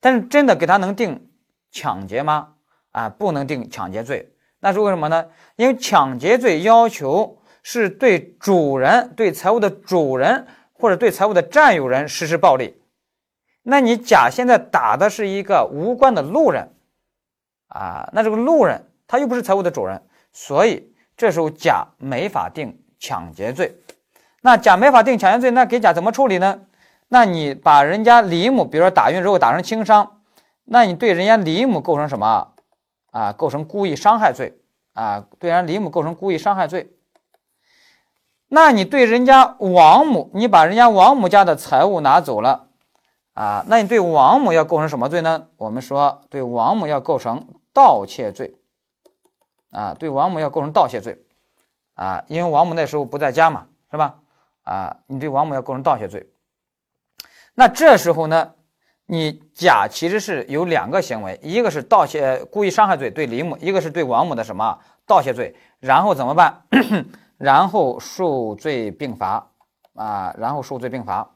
[0.00, 1.30] 但是真的给他能定
[1.70, 2.54] 抢劫吗？
[2.92, 4.34] 啊，不能定抢劫罪。
[4.60, 5.26] 那是为什么呢？
[5.56, 7.42] 因为抢劫罪要求。
[7.66, 12.76] 是对主人、对财物的主人或者对财物的占有人实施暴力，
[13.62, 16.74] 那你甲现在打的是一个无关的路人，
[17.68, 20.02] 啊，那这个路人他又不是财物的主人，
[20.32, 23.76] 所以这时候甲没法定抢劫罪。
[24.42, 26.60] 那甲没法定抢劫罪，那给甲怎么处理呢？
[27.08, 30.20] 那你把人家李某，比如说打晕之后打成轻伤，
[30.64, 32.52] 那你对人家李某构成什么？
[33.10, 34.58] 啊，构成故意伤害罪
[34.92, 36.90] 啊，对人家李某构成故意伤害罪。
[38.54, 42.68] 那你对人家王某，你把人家王某家的财物拿走了，
[43.32, 45.48] 啊，那你对王某要构成什么罪呢？
[45.56, 48.54] 我们说对王某要构成盗窃罪，
[49.72, 51.18] 啊，对王某要构成盗窃罪，
[51.96, 54.14] 啊，因为王某那时候不在家嘛，是吧？
[54.62, 56.30] 啊，你对王某要构成盗窃罪。
[57.56, 58.52] 那这时候呢，
[59.06, 66.62] 你甲其实是有两个行为，一个是盗窃故意伤害罪对李某，一个是对王某的什么盗窃罪，然后怎么办？
[67.38, 69.50] 然后数罪并罚，
[69.94, 71.30] 啊，然后数罪并罚。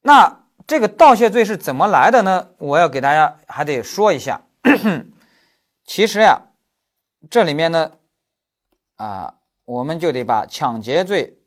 [0.00, 2.50] 那这个盗窃罪是怎么来的呢？
[2.58, 4.40] 我要给大家还得说一下。
[5.84, 6.40] 其实呀，
[7.30, 7.92] 这里面呢，
[8.96, 9.34] 啊，
[9.64, 11.38] 我们就得把抢劫罪、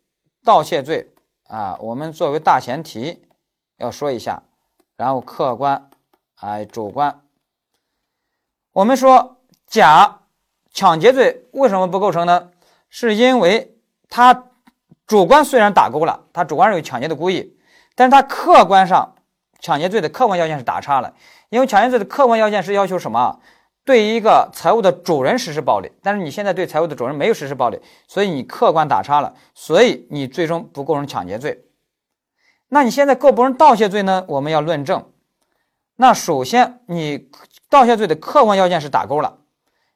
[0.44, 1.14] 盗窃罪
[1.48, 3.26] 啊，我们作为大前提
[3.78, 4.44] 要说一下，
[4.98, 5.90] 然后客观，
[6.42, 7.22] 哎，主观。
[8.74, 10.22] 我们说甲
[10.72, 12.52] 抢劫罪为什么不构成呢？
[12.98, 13.76] 是因为
[14.08, 14.46] 他
[15.06, 17.58] 主观虽然打勾了，他主观上有抢劫的故意，
[17.94, 19.16] 但是他客观上
[19.60, 21.14] 抢劫罪的客观要件是打叉了，
[21.50, 23.42] 因为抢劫罪的客观要件是要求什么？
[23.84, 31.66] 对一个财物的主人实施暴力，但是你现在对财物的主人没有实施暴力，所以你客观打叉了，所以你最终不构成抢劫罪。
[32.70, 34.24] 那你现在构不成盗窃罪呢？
[34.30, 35.06] 我们要论证。
[35.98, 37.30] 那首先，你
[37.70, 39.40] 盗窃罪的客观要件是打勾了，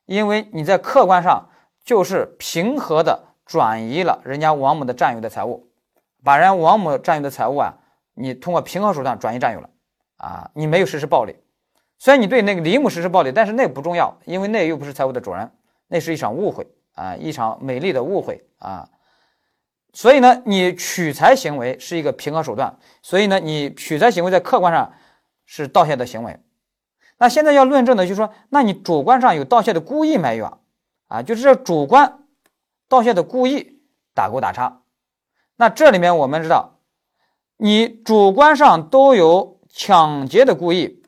[0.05, 1.47] 因为你在客观上
[1.89, 5.71] 就是平和的转移了人家王某的占有的财物，
[6.23, 7.73] 把人家王某占有的财物啊，
[8.13, 9.67] 你通过平和手段转移占有了
[10.17, 11.35] 啊，你没有实施暴力。
[11.97, 15.51] 虽然你对那个李某实施暴力，但是那不重要，因为那又不是财物的主人，
[15.87, 18.87] 那是一场误会啊，一场美丽的误会啊。
[19.91, 24.93] 所以呢，你取财行为是一个平和手段，所以呢，你取财行为在客观上
[25.47, 26.39] 是盗窃的行为。
[27.17, 30.59] 那现在要论证的就是说，那你主观上有盗窃的故意没有啊
[31.09, 31.21] 啊？
[31.21, 32.25] 就是这主观
[32.87, 33.81] 盗窃的故意
[34.13, 34.83] 打勾打叉。
[35.57, 36.79] 那这里面我们知道，
[37.57, 41.03] 你主观上都有抢劫的故意。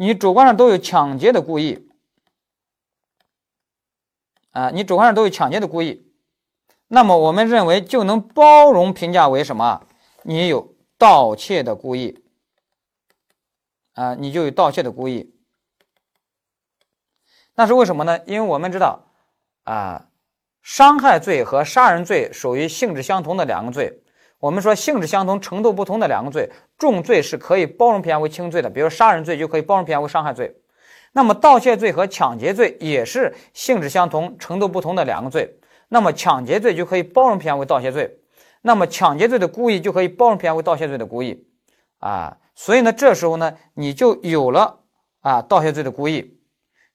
[0.00, 1.88] 你主观上都有抢劫的故意，
[4.50, 6.12] 啊，你主观上都有抢劫的故意，
[6.86, 9.84] 那么我们认为就能包容评价为什么？
[10.22, 12.22] 你有盗窃的故意，
[13.94, 15.34] 啊，你就有盗窃的故意。
[17.58, 18.20] 那是为什么呢？
[18.24, 19.04] 因为我们知道，
[19.64, 20.06] 啊，
[20.62, 24.00] 伤害罪和杀人罪属于性质相同的两个罪。
[24.38, 26.48] 我们说性质相同、程度不同的两个罪，
[26.78, 30.54] 重罪是可以包容评价为轻罪的，比如杀人罪就可以包容评价为伤害罪。
[31.10, 38.20] 那么盗窃罪和抢劫罪也是性质相同、程度不同的两个罪，那么抢劫罪就可以包容评价为盗窃罪，
[38.62, 41.44] 那么抢劫罪的故意就可以包容评价为盗窃罪的故意，
[41.98, 44.78] 啊，所以呢，这时候呢，你就有了
[45.22, 46.37] 啊盗窃罪的故意，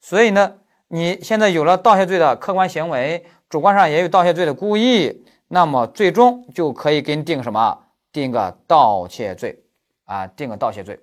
[0.03, 5.23] 所以呢，你现在有了盗窃罪的客观行为，主观上也有盗窃罪的故意。
[5.47, 7.85] 那么最终就可以给你定什么？
[8.11, 9.63] 定个盗窃罪
[10.03, 10.99] 啊，定个盗窃罪。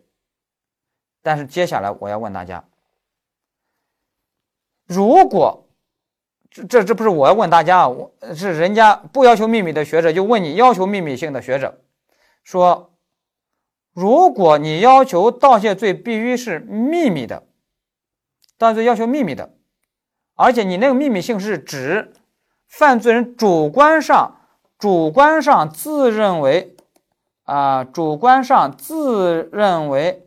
[1.23, 2.63] 但是接下来我要问大家，
[4.87, 5.67] 如果
[6.51, 11.81] 这这这不是我要问大家啊，我是人家不要求秘密的学者就问你要求秘密性的学者，
[12.45, 12.93] 说
[13.95, 17.45] 如果你要求盗窃罪必须是秘密的，
[18.61, 19.55] 盗窃罪要求秘密的，
[20.35, 22.13] 而且你那个秘密性是指
[22.69, 24.37] 犯罪人主观上。
[24.79, 26.75] 主观上自认为，
[27.45, 30.27] 啊，主观上自认为，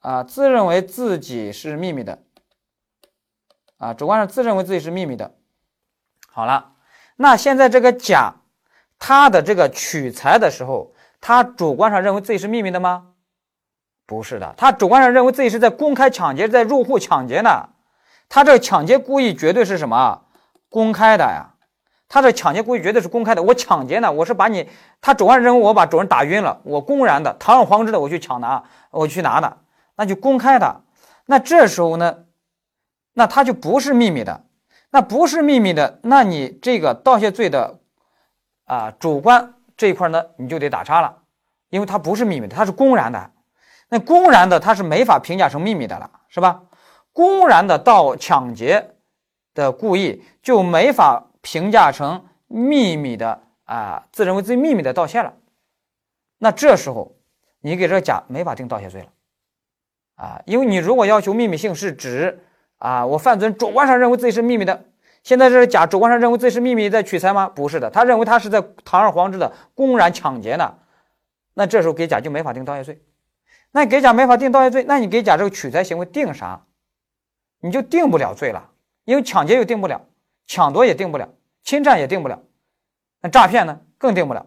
[0.00, 2.22] 啊，自认为自己是秘密的，
[3.78, 5.34] 啊，主观上自认为自己是秘密的。
[6.28, 6.72] 好了，
[7.16, 8.34] 那现在这个甲，
[8.98, 13.14] 他的这个取财的时候，他主观上认为自己是秘密的吗？
[14.06, 17.68] 不是的，他主观上认为自己是在公开抢劫，在入户抢劫呢。
[18.28, 20.22] 他这个抢劫故意绝对是什么啊？
[20.70, 21.54] 公开的呀。
[22.08, 24.68] 他这抢劫故意绝对是公开的，我抢劫呢，我是把你，
[25.00, 29.56] 他主观认为我把主人打晕了，我公然的堂而皇之的我去抢拿，我去拿的，
[29.96, 30.82] 那就公开的。
[31.26, 32.18] 那这时候呢，
[33.14, 34.44] 那他就不是秘密的，
[34.90, 37.80] 那不是秘密的，那你这个盗窃罪的
[38.66, 41.12] 啊主观这一块呢，你就得打叉了，
[41.70, 43.30] 因为它不是秘密的，它是公然的。
[43.88, 46.62] 那公然的，它是没法评价成秘密的了，是吧？
[47.12, 48.94] 公然的盗抢劫
[49.54, 51.22] 的故意就没法。
[51.42, 55.32] 评价成秘密的啊，自认为自己秘密的盗窃了，
[56.38, 57.14] 那这时候
[57.60, 59.06] 你给这个甲没法定盗窃罪了
[60.16, 62.42] 啊，因为你如果要求秘密性是指
[62.78, 64.86] 啊，我犯罪主观上认为自己是秘密的，
[65.22, 67.48] 现在这是甲主观上认为自己是秘密在取财吗？
[67.48, 70.74] 不是的，他认为他是在堂而皇之的公然抢劫呢，
[71.54, 73.00] 那这时候给甲就没法定盗窃罪，
[73.76, 76.64] 那给甲没法定盗窃罪，那你给甲这个取财行为定啥？
[77.60, 78.70] 你就定不了罪了，
[79.04, 80.00] 因为抢劫又定不了。
[80.46, 81.28] 抢夺也定不了，
[81.62, 82.40] 侵占也定不了，
[83.20, 84.46] 那诈骗呢更定不了，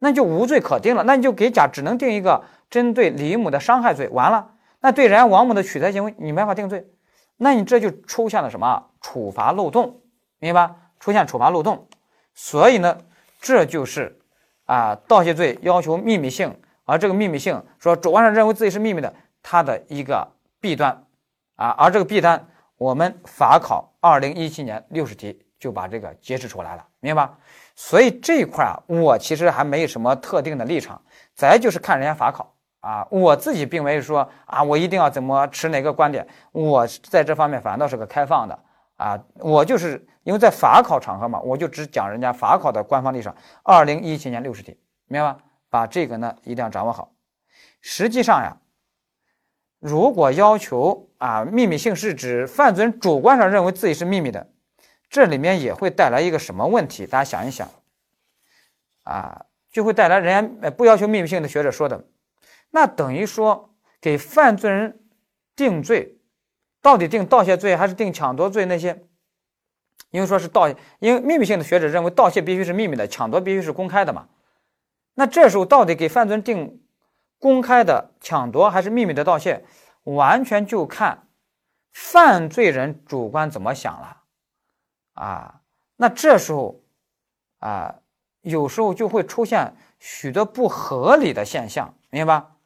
[0.00, 1.04] 那就无罪可定了。
[1.04, 4.50] 那你就给甲只能定一个针对李某的伤害罪，完了。
[4.80, 6.88] 那对人家王某的取财行为你没法定罪，
[7.36, 10.00] 那你这就出现了什么处罚漏洞，
[10.40, 10.74] 明白吧？
[10.98, 11.86] 出现处罚漏洞，
[12.34, 12.98] 所以呢，
[13.40, 14.18] 这就是
[14.64, 20.26] 啊盗窃罪要求秘密性，而这个秘密性说主观上认为自己是秘密的，它的一个
[20.58, 21.04] 弊端
[21.56, 22.42] 啊，而这个弊端。
[22.78, 27.38] 我们法考二零一七年六十题就把这个揭示出来了，明白吧？
[27.74, 31.00] 所以这一块啊，我其实还没有什么特定的立场，
[31.34, 38.58] 咱就是看人家法考啊，我自己并没有说啊，我一定要怎么持哪个观点，我在这方面反倒是个开放的
[38.96, 43.34] 啊，我就是因为在法考场合嘛，我就只讲人家法考的官方立场。
[43.62, 45.38] 二零一七年六十题，明白吧？
[45.76, 47.12] 把这个呢一定要掌握好。
[47.82, 48.56] 实际上呀，
[49.78, 54.50] 如果要求啊，秘密性是指犯罪人主观上认为自己是秘密的，
[55.10, 57.06] 这里面也会带来一个什么问题？
[57.06, 57.68] 大家想一想，
[59.02, 62.06] 啊，就会带来人家不要求秘密性的学者说的，
[62.70, 64.98] 那等于说给犯罪人
[65.54, 66.16] 定罪，
[66.80, 68.64] 到底定盗窃罪还是定抢夺罪？
[68.64, 69.04] 那些，
[70.10, 70.70] 因为说是盗，
[71.00, 74.26] 因为秘密性的学者认为盗窃必须是秘密的，抢夺必须是公开的嘛。
[75.18, 76.84] 那这时候到底给犯罪定
[77.38, 79.64] 公开的抢夺还是秘密的盗窃，
[80.04, 81.26] 完全就看
[81.90, 84.24] 犯罪人主观怎么想了
[85.14, 85.62] 啊。
[85.96, 86.82] 那这时候
[87.60, 87.96] 啊，
[88.42, 92.56] 有时候就会出现许多不合理的现象，明白吧？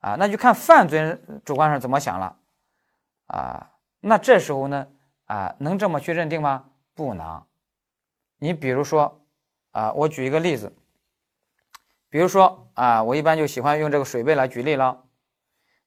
[0.00, 2.36] 啊，那就看犯罪人主观上怎么想了
[3.28, 3.70] 啊。
[4.00, 4.88] 那这时候呢，
[5.24, 6.66] 啊，能这么去认定吗？
[6.94, 7.42] 不能。
[8.40, 9.22] 你比如说
[9.70, 10.76] 啊，我举一个例子。
[12.14, 15.02] 比如说啊，我一般就喜欢用这个水杯来举例了。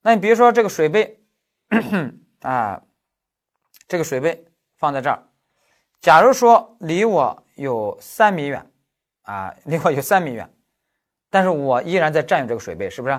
[0.02, 1.24] 那你比如说这个水杯
[2.44, 2.84] 啊，
[3.88, 5.24] 这个水杯放在这儿，
[6.02, 8.70] 假如说离我有三米远
[9.22, 10.54] 啊，离我有三米远，
[11.30, 13.18] 但是我依然在占用这个水杯，是不是？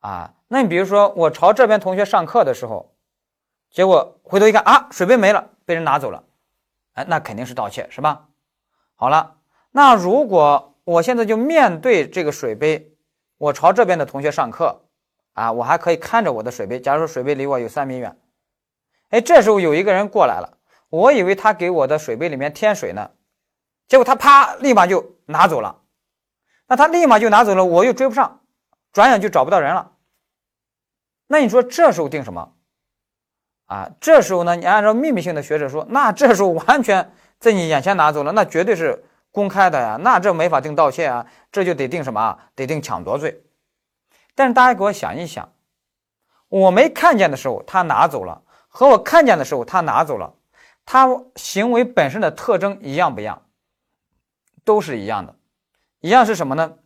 [0.00, 2.92] 啊，那你比如说我朝这边同学上课的时候，
[3.70, 6.24] 结果回头一看啊，水杯没了，被人拿走了，
[6.94, 8.26] 哎，那肯定是盗窃，是吧？
[8.96, 9.36] 好了，
[9.70, 12.92] 那如果我现在就面对这个水杯，
[13.38, 14.82] 我朝这边的同学上课，
[15.34, 16.80] 啊，我还可以看着我的水杯。
[16.80, 18.18] 假如说水杯离我有三米远，
[19.10, 20.58] 哎，这时候有一个人过来了，
[20.88, 23.10] 我以为他给我的水杯里面添水呢，
[23.86, 25.82] 结果他啪，立马就拿走了。
[26.66, 28.40] 那他立马就拿走了，我又追不上，
[28.92, 29.92] 转眼就找不到人了。
[31.26, 32.54] 那你说这时候定什么？
[33.66, 39.04] 啊，这时候呢，你按照秘密性的学者说，那这时候完全在你眼前拿走了，那绝对是。
[39.30, 42.38] 公开的呀，那这没法定盗窃啊，这就得定什么？
[42.54, 43.44] 得定抢夺罪。
[44.34, 45.52] 但是大家给我想一想，
[46.48, 50.34] 我没看见的时候他拿走了，和我看见的时候他拿走了，
[50.84, 51.06] 他
[51.36, 53.46] 行为本身的特征一样不一样？
[54.64, 55.36] 都是一样的，
[56.00, 56.78] 一样是什么呢？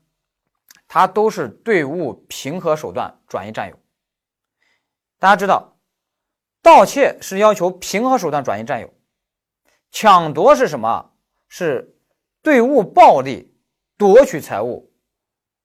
[0.87, 3.79] 他都是对物平和手段转移占有。
[5.19, 5.77] 大家知道，
[6.61, 8.93] 盗窃是要求平和手段转移占有，
[9.91, 11.13] 抢夺是什么？
[11.49, 11.91] 是。
[12.45, 13.57] 对物暴力
[13.97, 14.93] 夺取财物，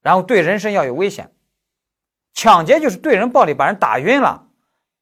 [0.01, 1.35] 然后对人身要有危险。
[2.33, 4.47] 抢劫就是对人暴力，把人打晕了，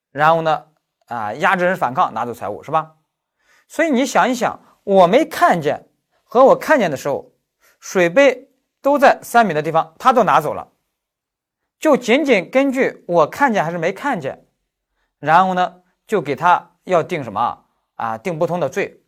[0.10, 0.66] 然后呢，
[1.06, 2.96] 啊，压制人反抗，拿走财物，是吧？
[3.68, 5.88] 所以你想一想，我没看见
[6.24, 7.32] 和我看见的时候，
[7.80, 8.50] 水杯
[8.82, 10.72] 都在三米的地方，他都拿走了，
[11.80, 14.48] 就仅仅根据我看见还是没看见，
[15.20, 18.18] 然后呢，就给他要定什么啊？
[18.18, 19.04] 定不同的罪，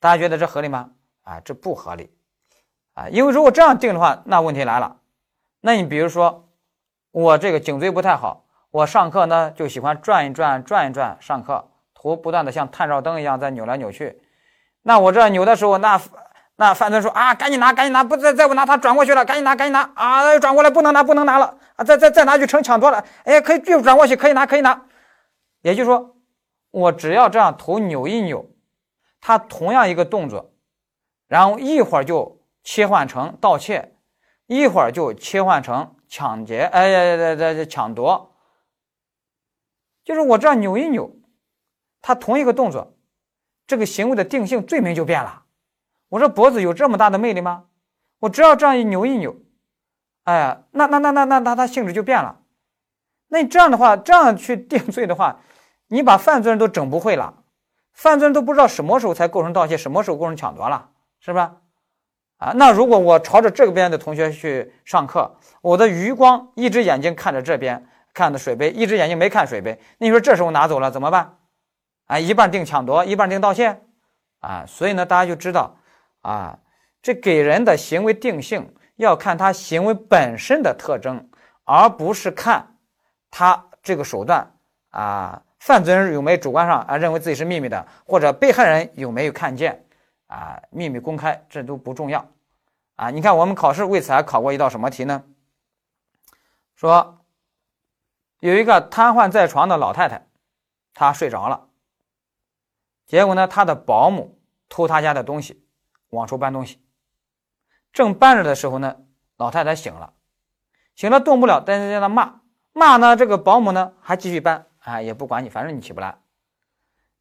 [0.00, 0.92] 大家觉得这合理吗？
[1.22, 2.10] 啊，这不合理，
[2.94, 4.96] 啊，因为如果这样定的话，那问题来了。
[5.60, 6.48] 那你比如说，
[7.12, 14.20] 我这个颈椎不太好，我上课呢就喜欢转一转、转一转，上课头不断的像探照灯一样在扭来扭去。
[14.82, 16.00] 那我这扭的时候，那
[16.56, 23.04] 那犯罪说啊，赶紧拿，赶紧拿，不再再不拿，他转过去了，赶紧拿，赶紧拿啊，又转过来不能拿，不能拿了啊，再再再拿就成抢夺了。
[23.24, 24.82] 哎，可以继续转过去，可以拿，可以拿。
[25.62, 26.16] 也就是说，
[26.72, 28.44] 我只要这样头扭一扭，
[29.20, 30.51] 他同样一个动作。
[31.32, 33.94] 然后一会儿就切换成盗窃，
[34.44, 38.34] 一会儿就切换成抢劫，哎呀，这这这抢夺，
[40.04, 41.16] 就是我这样扭一扭，
[42.02, 42.98] 他同一个动作，
[43.66, 45.44] 这个行为的定性罪名就变了。
[46.10, 47.64] 我这脖子有这么大的魅力吗？
[48.18, 49.34] 我只要这样一扭一扭，
[50.24, 52.40] 哎，那那那那那那他性质就变了。
[53.28, 55.40] 那你这样的话，这样去定罪的话，
[55.86, 57.42] 你把犯罪人都整不会了，
[57.94, 60.90] 犯罪人都不知道什么时候才构成盗窃，什么时候构成抢夺了。
[61.24, 61.54] 是吧？
[62.38, 71.36] 啊，那如果我朝着这边的同学去上课，我的余光一只眼睛看着这边看的水杯，一只眼睛没看水杯，那你说这时候拿走了怎么办？
[72.06, 73.80] 啊，一半定抢夺，一半定盗窃，
[74.40, 75.76] 啊，所以呢，大家就知道，
[76.22, 76.58] 啊，
[77.00, 81.30] 这给人的行为定性要看他行为本身的特征，
[81.62, 82.76] 而不是看
[83.30, 84.52] 他这个手段
[84.90, 89.84] 啊，犯罪人有没有主观上啊认为自己是秘密的，或者被害人有没有看见。
[90.32, 92.26] 啊，秘密公开这都不重要，
[92.96, 95.24] 啊，你看我们考试为此还考过一道什么题呢？
[96.74, 97.18] 说
[98.40, 100.26] 有一个瘫痪在床的老太太，
[100.94, 101.68] 她睡着了，
[103.06, 105.62] 结果呢，她的保姆偷她家的东西，
[106.08, 106.82] 往出搬东西，
[107.92, 108.96] 正搬着的时候呢，
[109.36, 110.14] 老太太醒了，
[110.94, 112.40] 醒了动不了，但是在那骂
[112.72, 116.16] 骂呢，这个保姆呢还继续搬，啊，也不管你，反正你起不来。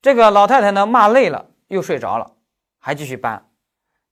[0.01, 2.32] 这个老太太呢骂累了，又睡着了，
[2.82, 3.46] 还继续搬。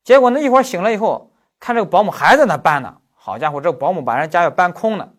[0.05, 2.95] 结果呢，一会儿醒了以后，看这个保姆还在那搬呢。
[3.13, 5.09] 好家伙，这个保姆把人家要搬空了。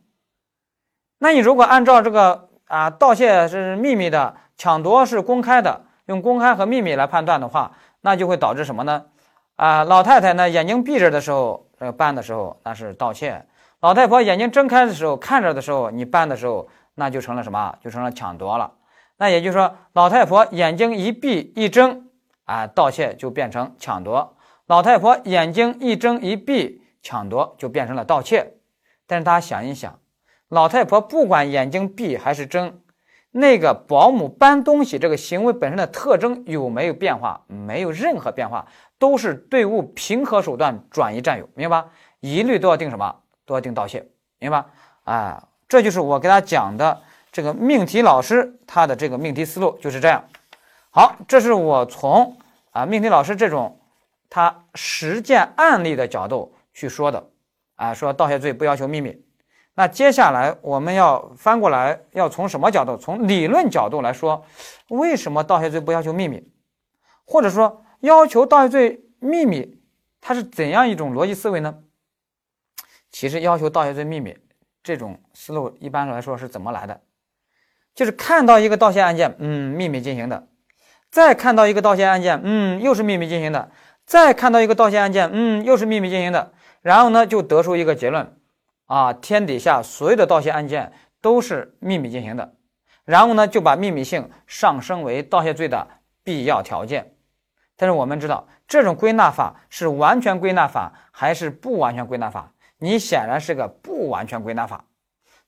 [1.19, 9.05] 那你如果按照这个啊，盗窃是秘密的，抢夺是公开的，用公开和秘密来判断的话，那就会导致什么呢？
[9.57, 13.45] 啊，老太太呢眼睛闭着的时候，这个搬的时候那是盗窃；
[13.81, 17.77] 老太婆眼睛睁开的时候看着的时候，你搬的时候，那就成了什么？
[17.85, 18.73] 就成了抢夺了。
[19.19, 22.09] 那也就是说，老太婆眼睛一闭一睁，
[22.51, 24.35] 啊，盗窃就变成抢夺；
[24.67, 28.55] 老太婆眼睛一睁一闭，抢夺就变成了盗窃。
[29.07, 30.01] 但是大家想一想。
[30.49, 32.81] 老太婆不管眼睛闭还是睁，
[33.31, 37.45] 那个保姆搬东西这个行为本身的特征有没有变化？
[37.47, 38.67] 没有任何变化，
[38.99, 41.89] 都是对物平和手段转移占有，明白吧？
[42.19, 43.15] 一律都要定什么？
[43.47, 44.05] 都要定盗窃，
[44.41, 44.67] 明白吧？
[45.05, 50.25] 啊，这就是我给大家讲的这个命题老师他的这个命题思路就是这样。
[50.93, 52.37] 好，这是我从
[52.71, 53.81] 啊命题老师这种
[54.29, 57.31] 他实践案例的角度去说的，
[57.75, 59.25] 啊，说盗窃罪不要求秘密。
[59.75, 62.97] 那接下来我们要翻过来，要从什么角度？
[62.97, 64.45] 从理论角度来说，
[64.89, 66.53] 为什么盗窃罪不要求秘密？
[67.25, 69.81] 或者说要求盗窃罪秘密，
[70.21, 71.83] 它是怎样一种逻辑思维呢？
[73.11, 74.37] 其实要求盗窃罪秘密
[74.83, 77.01] 这种思路，一般来说是怎么来的？
[77.95, 80.47] 就是看到一个盗窃案件，嗯，秘密进行的；
[81.11, 83.69] 再看到一个盗窃案件，嗯，又是秘密进行的；
[84.07, 86.53] 再看到一个盗窃案件，嗯，又是秘密进行的。
[86.83, 88.37] 然后呢，就得出一个结论。
[88.87, 92.55] 啊，天底下所有的盗窃案件都是秘密进行的，
[93.05, 95.87] 然后呢，就把秘密性上升为盗窃罪的
[96.25, 97.15] 必要条件。
[97.77, 102.53] 但是我们知道，这种归纳法是完全归纳法还是不完全归纳法？
[102.79, 104.85] 你显然是个不完全归纳法。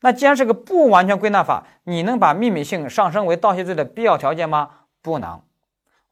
[0.01, 4.71] 那既然是个不完全归纳法，你能把秘密性上升为盗窃罪的必要条件吗？
[5.03, 5.41] 不能。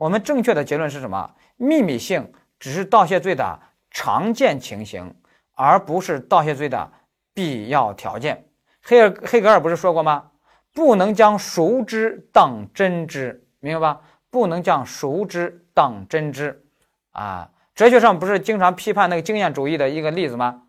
[0.01, 1.31] 我们正确的结论是什么？
[1.59, 5.15] 秘密性只是盗窃罪的常见情形，
[5.55, 6.91] 而不是盗窃罪的。
[7.33, 8.45] 必要条件，
[8.83, 10.31] 黑尔黑格尔不是说过吗？
[10.75, 14.01] 不能将熟知当真知，明白吧？
[14.31, 16.65] 不能将熟知当真知，
[17.13, 20.63] 啊，哲学上不是经常批判那个经验主义的一个例子吗？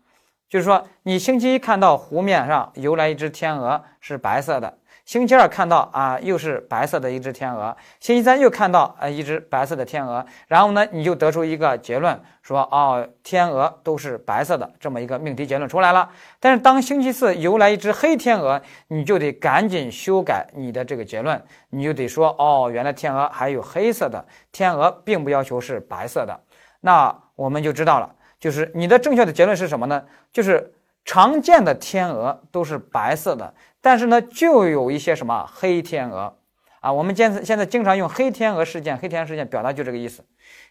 [0.48, 4.78] 就是说，你星期一看到湖面上游来一只天鹅，是白色的。
[5.04, 7.76] 星期二看到啊，又是白色的一只天鹅。
[7.98, 10.24] 星期三又看到啊，一只白色的天鹅。
[10.46, 16.08] 然后呢，你就得出一个结论，说哦，天鹅都是白色的，这么一个命题结论出来了。
[16.38, 26.38] 但是当星期四游来一只黑天鹅，你就得赶紧修改你的这个结论，你就得说哦，原来天鹅还有黑色的，天鹅并不要求是白色的。
[26.80, 30.04] 那我们就知道了，就是你的正确的结论是什么呢？
[30.32, 30.72] 就是
[31.04, 33.52] 常见的天鹅都是白色的。
[33.82, 36.34] 但是呢，就有一些什么黑天鹅
[36.80, 40.24] 啊，我们现现在经常用黑天鹅事件、黑天鹅事件表达就这个意思。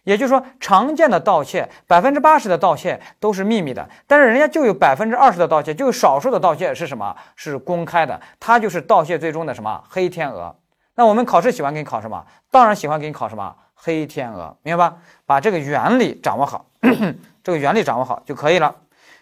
[0.04, 7.14] 也就是说，常见的盗窃，百分之八十的盗窃都是秘密的，但是人家就有百分之二十的盗窃，就有少数的盗窃是什么？
[7.36, 10.56] 是公开的，它就是盗窃最终的什么黑天鹅。
[10.94, 12.26] 那我们考试喜欢给你考什么？
[12.50, 14.96] 当然喜欢给你考什么黑天鹅，明白吧？
[15.24, 16.66] 把这个原理掌握好，
[17.44, 18.74] 这个原理掌握好就可以了。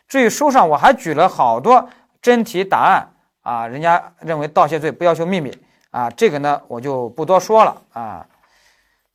[0.09, 1.89] 至于书上我还举了好多
[2.23, 3.09] 真题答案。
[3.43, 5.57] 啊，人家认为盗窃罪不要求秘密
[5.91, 8.27] 啊，这个呢我就不多说了啊。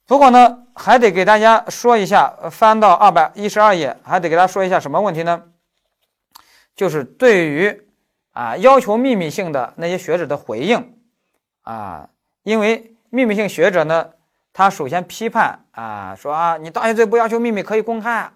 [0.08, 5.44] 不过呢，还得给大家说一下，翻到二百一十二页，还得给大家说一下什么问题呢？
[6.76, 7.88] 就是对于
[8.34, 10.98] 啊要求秘密性的那些学者的回应
[11.64, 12.10] 啊，
[12.44, 14.10] 因为秘密性学者呢，
[14.54, 18.30] 他首先批判啊，说啊你盗窃罪不要求秘密可以公开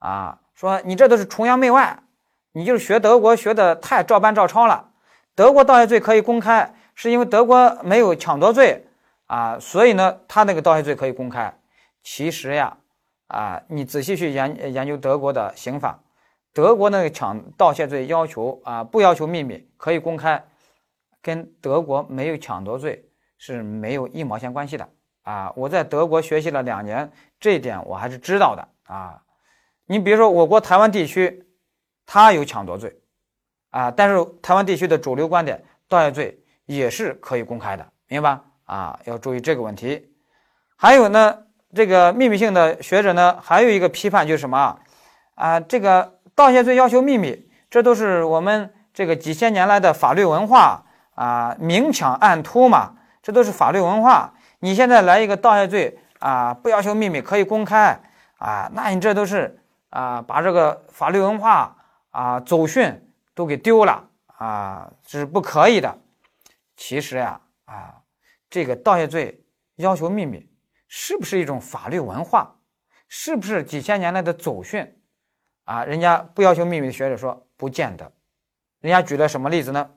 [0.00, 1.98] 啊，说你这都是崇洋媚外，
[2.52, 4.87] 你就是学德国学的太照搬照抄了。
[5.38, 8.84] 德国盗窃罪可以公开，是因为德国没有抢夺罪
[9.26, 11.56] 啊，所以呢，他那个盗窃罪可以公开。
[12.02, 12.76] 其实呀，
[13.28, 16.00] 啊，你仔细去研研究德国的刑法，
[16.52, 20.44] 德国那个抢盗窃罪要求啊，不要求秘密，可以公开，
[21.22, 23.08] 跟德国没有抢夺罪
[23.38, 24.88] 是没有一毛钱关系的
[25.22, 25.52] 啊。
[25.54, 27.08] 我在德国学习了两年，
[27.38, 29.22] 这一点我还是知道的啊。
[29.86, 31.46] 你比如说，我国台湾地区，
[32.04, 33.00] 它有抢夺罪。
[33.70, 38.42] 啊，但是台湾地区的主流观点，盗窃罪也是可以公开的，明白吧？
[38.66, 40.10] 啊，要注意这个问题。
[40.76, 41.36] 还有呢，
[41.74, 44.78] 这个秘密性的学者呢，还有一个批判就是什么
[45.34, 45.58] 啊？
[45.60, 54.32] 这个盗窃罪要求秘密，这都是我们这个几千年来的法律文化啊，明抢暗突嘛，这都是法律文化。
[54.60, 58.00] 你现在来一个盗窃罪啊，不要求秘密可以公开
[58.38, 59.58] 啊，那你这都是
[59.90, 61.76] 啊，把这个法律文化
[62.10, 63.07] 啊走训
[63.38, 65.96] 都给丢了啊，这是不可以的。
[66.76, 67.94] 其实呀，啊，
[68.50, 69.40] 这个盗窃罪
[69.76, 70.44] 要求秘密，
[70.88, 72.56] 是不是一种法律文化？
[73.06, 74.92] 是不是几千年来的祖训？
[75.66, 78.10] 啊，人家不要求秘密的学者说不见得。
[78.80, 79.88] 人家举了什么例子呢？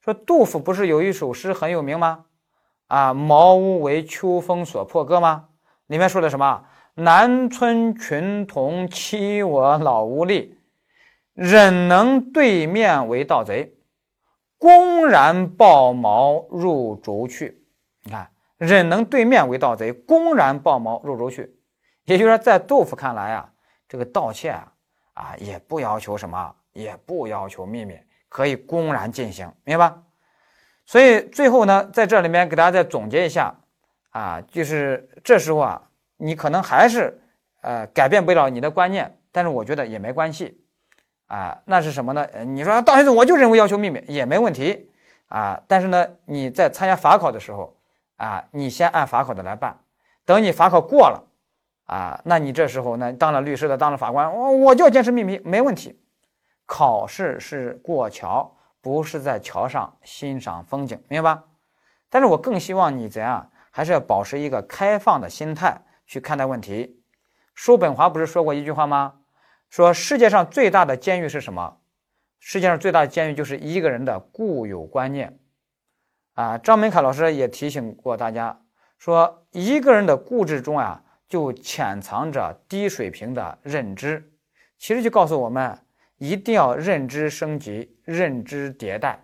[0.00, 2.26] 说杜甫不是有一首诗很有名吗？
[2.86, 5.48] 啊，茅屋为秋风所破歌吗？
[5.88, 6.64] 里面说的什么？
[6.94, 10.57] 南村群童欺我老无力，
[11.38, 13.72] 忍能对面为盗贼，
[14.58, 17.64] 公然抱茅入竹去。
[18.02, 21.56] 你看，忍能对面为盗贼，公然抱茅入竹去。
[22.06, 23.52] 也就是说，在杜甫看来啊，
[23.88, 24.72] 这个盗窃啊，
[25.14, 27.96] 啊，也不要求什么，也不要求秘密，
[28.28, 30.02] 可以公然进行，明白吧？
[30.86, 33.54] 所以最后呢，在这里面给大家再总结一下
[34.10, 35.84] 啊，就是这时候啊。
[36.20, 37.22] 你可能还是，
[37.60, 40.60] 呃，改变不了你的观念，但是我觉得也没关系，
[41.28, 42.26] 啊，那是什么呢？
[42.44, 44.90] 你说盗窃罪我就认为要求秘密也没问题，
[45.28, 47.76] 啊，但是呢，你在参加法考的时候，
[48.16, 49.78] 啊，你先按法考的来办，
[50.24, 51.24] 等你法考过了，
[51.86, 55.98] 啊，那你这时候呢，当了律师的，当了法官，我我就要坚持秘密，没问题。
[56.66, 61.44] 考试是过桥，不是在桥上欣赏风景，明白吧？
[62.10, 65.82] 但是我更希望你怎样，还是要保持一个开放的心态。
[66.08, 67.02] 去看待问题，
[67.54, 69.16] 叔本华不是说过一句话吗？
[69.68, 71.78] 说世界上最大的监狱是什么？
[72.38, 75.38] 世界上最大的监狱就是一个人的固有观念。
[76.34, 78.60] 啊，张明凯老师也提醒过大家，
[78.96, 84.32] 说一个人的固执中啊，就潜藏着低水平的认知。
[84.78, 85.78] 其实就告诉我们，
[86.16, 89.20] 一定要认知升级，认知迭代，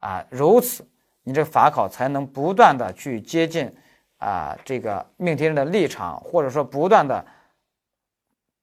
[0.00, 0.88] 啊，如此
[1.22, 3.70] 你这法考才能不断的去接近。
[4.18, 7.22] 啊，这个命题人的立场，或者说不断的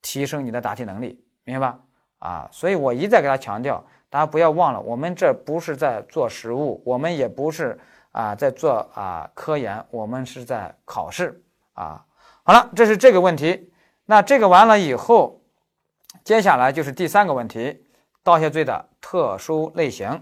[0.01, 1.79] 提升你的答题能力，明白吧？
[2.19, 7.79] 啊，所以我一再给他强调，大家不要忘了，我们这不是在做实务，我们也不是
[8.11, 11.43] 啊在做啊科研，我们是在考试
[11.73, 12.05] 啊。
[12.43, 13.71] 好了，这是这个问题。
[14.05, 15.41] 那这个完了以后，
[16.23, 17.83] 接下来就是第三个问题：
[18.23, 20.21] 盗窃罪的特殊类型。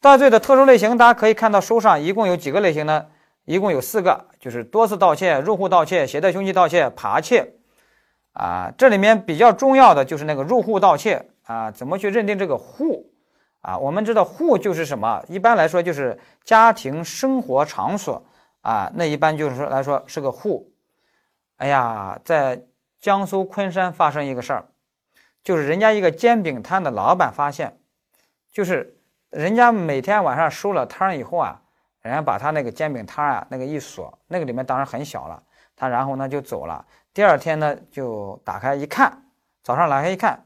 [0.00, 3.06] 盗窃罪的特殊类型，大家可以看到书上一共有几个类型呢？
[3.46, 7.54] 一共有四个，就是多次盗窃、入户盗窃、携带凶器盗窃、扒窃，
[8.34, 13.10] 啊，这里面比较重要的就是那个入户盗窃啊，怎么去认定这个户
[13.62, 13.78] 啊？
[13.78, 18.22] 我们知道户就是什么，一般来说就是家庭生活场所
[18.60, 20.70] 啊，那一般就是说来说是个户。
[21.56, 22.62] 哎呀，在
[23.00, 24.66] 江苏昆山发生一个事儿，
[25.42, 27.78] 就是人家一个煎饼摊的老板发现，
[28.52, 28.96] 就是
[29.30, 31.60] 人家每天晚上收了摊以后啊。
[32.02, 35.42] 人家把他那个煎饼摊啊，那个一锁，那个里面当然很小了。
[35.74, 36.84] 他然后呢就走了。
[37.14, 39.22] 第二天呢就打开一看，
[39.62, 40.44] 早上打开一看，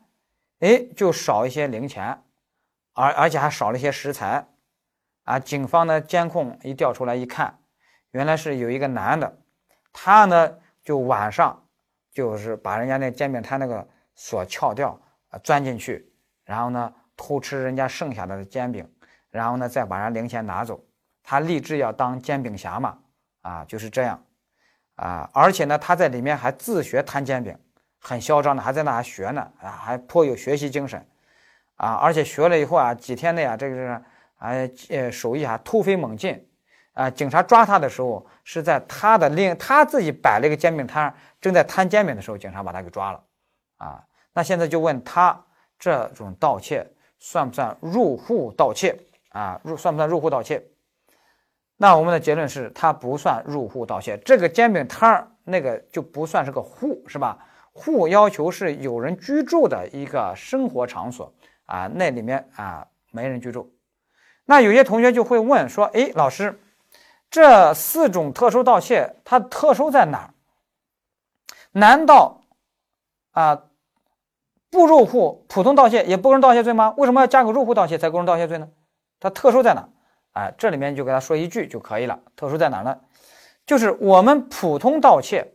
[0.61, 2.23] 哎，就少一些零钱，
[2.93, 4.47] 而而且还少了一些食材。
[5.25, 7.59] 啊，警方的监控一调出来一看，
[8.13, 9.39] 原来是有一个男的，
[9.93, 11.67] 他呢就晚上
[12.13, 14.99] 就是把人家那煎饼摊那个锁撬掉，
[15.29, 16.11] 啊，钻进去，
[16.45, 18.91] 然后呢偷吃人家剩下的煎饼，
[19.31, 20.83] 然后呢再把人零钱拿走。
[21.23, 22.99] 他立志要当煎饼侠嘛，
[23.43, 24.23] 啊，就是这样，
[24.99, 27.57] 啊，而且呢，他在里面还自学摊煎饼，
[28.01, 31.01] 很嚣张的，还在那还学呢，啊，还颇有学习精神，
[31.77, 34.03] 啊，而且学了以后啊，几天内啊，这个是，
[34.39, 36.45] 哎，呃，手艺还突飞猛进，
[36.95, 43.23] 啊，警察抓他的时候是在他的另他自己摆了一个煎饼摊，正在摊煎饼的时候，警察把他给抓了，
[43.77, 44.03] 啊，
[44.33, 45.41] 那现在就问他
[45.79, 46.85] 这种盗窃
[47.21, 48.99] 算不算入户盗窃
[49.31, 49.61] 啊？
[49.63, 50.61] 入算不算入户盗窃？
[51.81, 54.19] 那我们的结论是，它不算入户盗窃。
[54.19, 57.39] 这个煎饼摊儿那个就不算是个户，是吧？
[57.73, 61.33] 户要求是有人居住的一个生活场所
[61.67, 63.73] 啊，那里面啊没人居住。
[64.45, 66.61] 那有些同学就会问说：“哎，老师，
[67.31, 70.35] 这四种特殊盗窃它特殊在哪儿？
[71.71, 72.41] 难道
[73.31, 73.63] 啊
[74.69, 76.93] 不入户普通盗窃也不构成盗窃罪吗？
[76.97, 78.69] 为什么要加个入户盗窃才构成盗窃罪呢？
[79.21, 79.89] 它特殊在哪？”
[80.33, 82.19] 哎，这里面就给他说一句就可以了。
[82.37, 82.99] 特殊在哪呢？
[83.67, 85.55] 就是我们普通盗窃，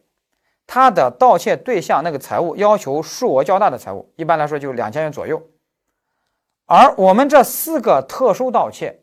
[0.68, 5.41] 它的盗窃对象那个财物要求数额较大的财物，一般来说就两千元左右。
[6.66, 9.02] 而我们这四个特殊盗窃，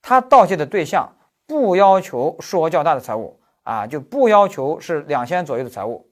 [0.00, 1.16] 它盗窃的对象
[1.46, 6.08] 不要求数额较大的财物啊，就不要求是两千元左右的财物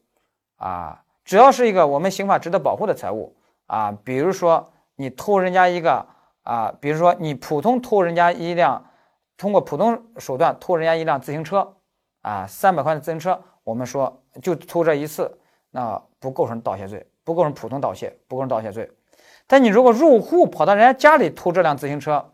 [0.57, 6.07] 啊，只要是一个我们刑法值得保护的财物啊，比如说你偷人家一个
[6.45, 8.83] 啊，比如说你普通偷人家一辆。
[9.37, 11.75] 通过普通手段偷人家一辆自行车，
[12.23, 15.37] 啊，三百块的自行车，我们说就偷这一次，
[15.73, 18.89] 那不构成盗窃罪不构成普通盗窃，不构成盗窃罪。
[19.49, 22.25] 但你如果入户跑到人家家里偷这辆自行车，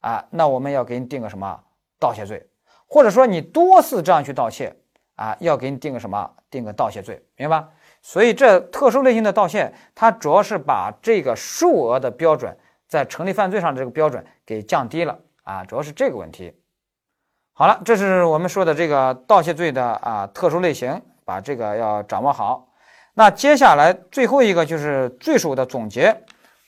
[0.00, 1.60] 啊，那我们要给你定个什么
[2.00, 2.48] 盗窃罪？
[2.86, 4.74] 或者说你多次这样去盗窃，
[5.16, 6.30] 啊，要给你定个什么？
[6.48, 7.62] 定个盗窃罪，明白？
[8.00, 12.56] 所以这特殊类型的盗窃，它主要是把这个数额的标准
[12.88, 16.52] 在成立犯罪上的这个标准给降低了啊，主要是这个问题。
[17.52, 22.68] 好了，这是我们说的这个盗窃罪的啊特殊类型，把这个要掌握好。
[23.14, 26.14] 那接下来最后一个就是罪数的总结，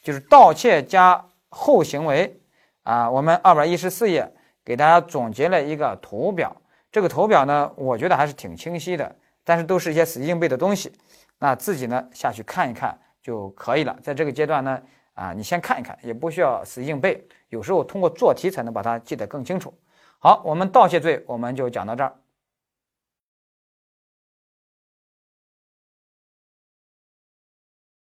[0.03, 2.41] 就是盗窃加后行为
[2.85, 3.11] 啊。
[3.11, 4.33] 我们二百一十四页
[4.65, 6.57] 给大家总结了一个图表，
[6.91, 9.15] 这个图表呢，我觉得还是挺清晰的，
[9.45, 10.91] 但是都是一些死记硬背的东西，
[11.39, 13.95] 那自己呢下去看一看就可以了。
[14.03, 14.81] 在这个阶段呢，
[15.19, 19.75] 啊，你先看一看，也不需要死记硬背，有时候通过做题才能把它记得更清楚。
[20.21, 22.15] 好，我们盗窃罪我们就讲到这儿。